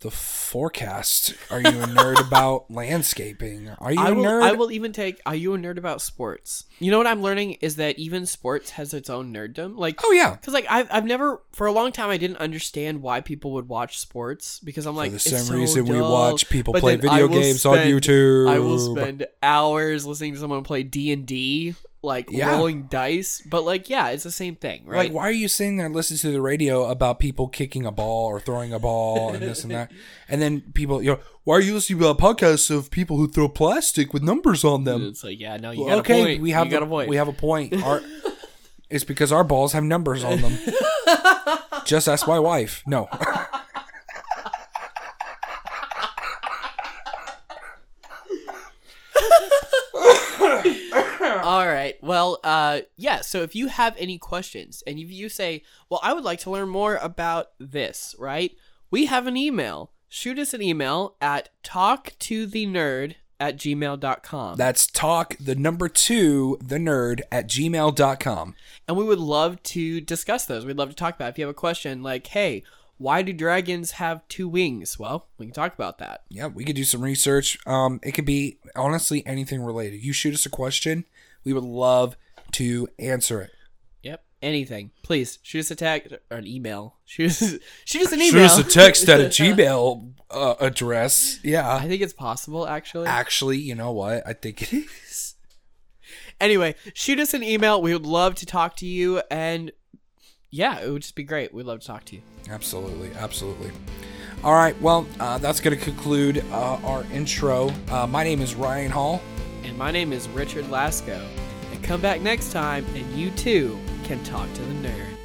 the 0.00 0.10
forecast? 0.10 1.34
Are 1.50 1.60
you 1.60 1.68
a 1.68 1.86
nerd 1.86 2.20
about 2.26 2.70
landscaping? 2.70 3.70
Are 3.78 3.92
you 3.92 4.00
I 4.00 4.10
a 4.10 4.14
will, 4.14 4.24
nerd? 4.24 4.42
I 4.42 4.52
will 4.52 4.70
even 4.70 4.92
take. 4.92 5.20
Are 5.24 5.34
you 5.34 5.54
a 5.54 5.58
nerd 5.58 5.78
about 5.78 6.00
sports? 6.02 6.64
You 6.78 6.90
know 6.90 6.98
what 6.98 7.06
I'm 7.06 7.22
learning 7.22 7.52
is 7.60 7.76
that 7.76 7.98
even 7.98 8.26
sports 8.26 8.70
has 8.70 8.92
its 8.92 9.08
own 9.08 9.32
nerddom. 9.32 9.76
Like, 9.76 10.00
oh 10.04 10.12
yeah. 10.12 10.32
because 10.32 10.54
like 10.54 10.66
I've, 10.68 10.88
I've 10.90 11.04
never 11.04 11.42
for 11.52 11.66
a 11.66 11.72
long 11.72 11.92
time 11.92 12.10
I 12.10 12.16
didn't 12.16 12.38
understand 12.38 13.02
why 13.02 13.20
people 13.20 13.52
would 13.52 13.68
watch 13.68 13.98
sports 13.98 14.60
because 14.60 14.86
I'm 14.86 14.96
like 14.96 15.08
For 15.08 15.12
the 15.12 15.16
it's 15.16 15.30
same 15.30 15.44
so 15.44 15.54
reason 15.54 15.86
we 15.86 16.00
watch 16.00 16.48
people 16.48 16.72
But 16.72 16.80
play 16.80 16.96
video 16.96 17.28
games 17.28 17.64
on 17.64 17.78
YouTube. 17.78 18.48
I 18.48 18.58
will 18.58 18.78
spend 18.78 19.26
hours 19.42 20.04
listening 20.06 20.34
to 20.34 20.38
someone 20.40 20.62
play 20.64 20.82
D 20.82 21.12
and 21.12 21.26
D, 21.26 21.74
like 22.02 22.30
Yeah. 22.30 22.52
rolling 22.56 22.84
dice. 22.84 23.42
But 23.44 23.64
like, 23.64 23.88
yeah, 23.88 24.08
it's 24.10 24.22
the 24.24 24.30
same 24.30 24.54
thing, 24.56 24.84
right? 24.86 25.06
Like, 25.06 25.12
why 25.12 25.22
are 25.28 25.32
you 25.32 25.48
sitting 25.48 25.76
there 25.76 25.88
listening 25.88 26.18
to 26.18 26.30
the 26.30 26.40
radio 26.40 26.84
about 26.86 27.18
people 27.18 27.48
kicking 27.48 27.84
a 27.86 27.92
ball 27.92 28.26
or 28.26 28.38
throwing 28.40 28.72
a 28.72 28.78
ball 28.78 29.32
and 29.34 29.42
this 29.42 29.62
and 29.64 29.72
that? 29.72 29.90
And 30.28 30.40
then 30.40 30.60
people, 30.74 31.02
you 31.02 31.12
know, 31.12 31.20
why 31.44 31.56
are 31.56 31.60
you 31.60 31.74
listening 31.74 31.98
to 32.00 32.08
a 32.08 32.14
podcast 32.14 32.70
of 32.70 32.90
people 32.90 33.16
who 33.16 33.28
throw 33.28 33.48
plastic 33.48 34.12
with 34.12 34.22
numbers 34.22 34.64
on 34.64 34.84
them? 34.84 35.02
it's 35.08 35.24
like, 35.24 35.40
yeah, 35.40 35.56
no, 35.56 35.70
you 35.72 35.80
Well, 35.84 35.96
got 35.96 35.98
okay, 36.00 36.20
a 36.20 36.24
point. 36.24 36.42
we 36.42 36.50
have 36.52 36.66
you 36.66 36.72
got 36.72 36.82
a 36.82 36.86
point. 36.86 37.08
we 37.08 37.16
have 37.16 37.28
a 37.28 37.32
point. 37.32 37.82
Our, 37.82 38.02
it's 38.90 39.04
because 39.04 39.32
our 39.32 39.42
balls 39.44 39.72
have 39.72 39.82
numbers 39.84 40.22
on 40.22 40.40
them. 40.40 40.58
Just 41.84 42.08
ask 42.08 42.26
my 42.28 42.38
wife. 42.38 42.82
No. 42.86 43.08
All 51.46 51.68
right. 51.68 51.94
Well, 52.02 52.40
uh, 52.42 52.80
yeah. 52.96 53.20
So 53.20 53.42
if 53.42 53.54
you 53.54 53.68
have 53.68 53.94
any 53.96 54.18
questions 54.18 54.82
and 54.84 54.98
if 54.98 55.12
you 55.12 55.28
say, 55.28 55.62
well, 55.88 56.00
I 56.02 56.12
would 56.12 56.24
like 56.24 56.40
to 56.40 56.50
learn 56.50 56.68
more 56.68 56.96
about 56.96 57.50
this, 57.60 58.16
right? 58.18 58.50
We 58.90 59.06
have 59.06 59.28
an 59.28 59.36
email. 59.36 59.92
Shoot 60.08 60.40
us 60.40 60.54
an 60.54 60.60
email 60.60 61.14
at 61.20 61.50
talktothenerd 61.62 63.14
at 63.38 63.58
gmail.com. 63.58 64.56
That's 64.56 64.88
talk 64.88 65.36
the 65.38 65.54
number 65.54 65.88
two 65.88 66.58
the 66.60 66.78
nerd 66.78 67.20
at 67.30 67.46
gmail.com. 67.46 68.54
and 68.88 68.96
we 68.96 69.04
would 69.04 69.20
love 69.20 69.62
to 69.62 70.00
discuss 70.00 70.46
those. 70.46 70.66
We'd 70.66 70.78
love 70.78 70.90
to 70.90 70.96
talk 70.96 71.14
about 71.14 71.26
it. 71.26 71.30
if 71.30 71.38
you 71.38 71.44
have 71.44 71.50
a 71.50 71.54
question 71.54 72.02
like, 72.02 72.26
hey, 72.26 72.64
why 72.98 73.22
do 73.22 73.32
dragons 73.32 73.92
have 73.92 74.26
two 74.26 74.48
wings? 74.48 74.98
Well, 74.98 75.26
we 75.38 75.46
can 75.46 75.54
talk 75.54 75.74
about 75.74 75.98
that. 75.98 76.22
Yeah, 76.28 76.46
we 76.46 76.64
could 76.64 76.76
do 76.76 76.84
some 76.84 77.02
research. 77.02 77.58
Um, 77.66 78.00
it 78.02 78.12
could 78.12 78.24
be 78.24 78.58
honestly 78.74 79.24
anything 79.26 79.62
related. 79.62 80.02
You 80.02 80.12
shoot 80.12 80.34
us 80.34 80.46
a 80.46 80.50
question, 80.50 81.04
we 81.46 81.52
would 81.52 81.64
love 81.64 82.16
to 82.52 82.88
answer 82.98 83.40
it. 83.40 83.52
Yep. 84.02 84.24
Anything. 84.42 84.90
Please 85.04 85.38
shoot 85.42 85.60
us 85.60 85.70
a 85.70 85.76
tag 85.76 86.18
or 86.28 86.38
an 86.38 86.46
email. 86.46 86.96
Shoot 87.06 87.30
us, 87.40 87.54
shoot 87.84 88.02
us 88.02 88.12
an 88.12 88.20
email. 88.20 88.48
Shoot 88.48 88.58
us 88.58 88.58
a 88.58 88.64
text 88.64 89.08
at 89.08 89.20
a 89.20 89.24
Gmail 89.28 90.12
uh, 90.28 90.54
address. 90.58 91.38
Yeah. 91.44 91.72
I 91.72 91.86
think 91.86 92.02
it's 92.02 92.12
possible, 92.12 92.66
actually. 92.66 93.06
Actually, 93.06 93.58
you 93.58 93.76
know 93.76 93.92
what? 93.92 94.26
I 94.26 94.32
think 94.32 94.60
it 94.60 94.72
is. 94.72 95.36
Anyway, 96.40 96.74
shoot 96.94 97.20
us 97.20 97.32
an 97.32 97.44
email. 97.44 97.80
We 97.80 97.92
would 97.92 98.06
love 98.06 98.34
to 98.36 98.46
talk 98.46 98.74
to 98.78 98.86
you. 98.86 99.22
And 99.30 99.70
yeah, 100.50 100.80
it 100.80 100.90
would 100.90 101.02
just 101.02 101.14
be 101.14 101.22
great. 101.22 101.54
We'd 101.54 101.66
love 101.66 101.78
to 101.78 101.86
talk 101.86 102.04
to 102.06 102.16
you. 102.16 102.22
Absolutely. 102.50 103.12
Absolutely. 103.14 103.70
All 104.42 104.54
right. 104.54 104.78
Well, 104.82 105.06
uh, 105.20 105.38
that's 105.38 105.60
going 105.60 105.78
to 105.78 105.84
conclude 105.84 106.44
uh, 106.50 106.80
our 106.82 107.04
intro. 107.12 107.72
Uh, 107.88 108.08
my 108.08 108.24
name 108.24 108.40
is 108.40 108.56
Ryan 108.56 108.90
Hall. 108.90 109.22
And 109.62 109.78
my 109.78 109.90
name 109.90 110.12
is 110.12 110.28
Richard 110.28 110.64
Lasco. 110.66 111.24
Come 111.86 112.00
back 112.00 112.20
next 112.20 112.50
time, 112.50 112.84
and 112.96 113.12
you 113.12 113.30
too 113.30 113.78
can 114.02 114.22
talk 114.24 114.52
to 114.54 114.60
the 114.60 114.88
nerd. 114.88 115.16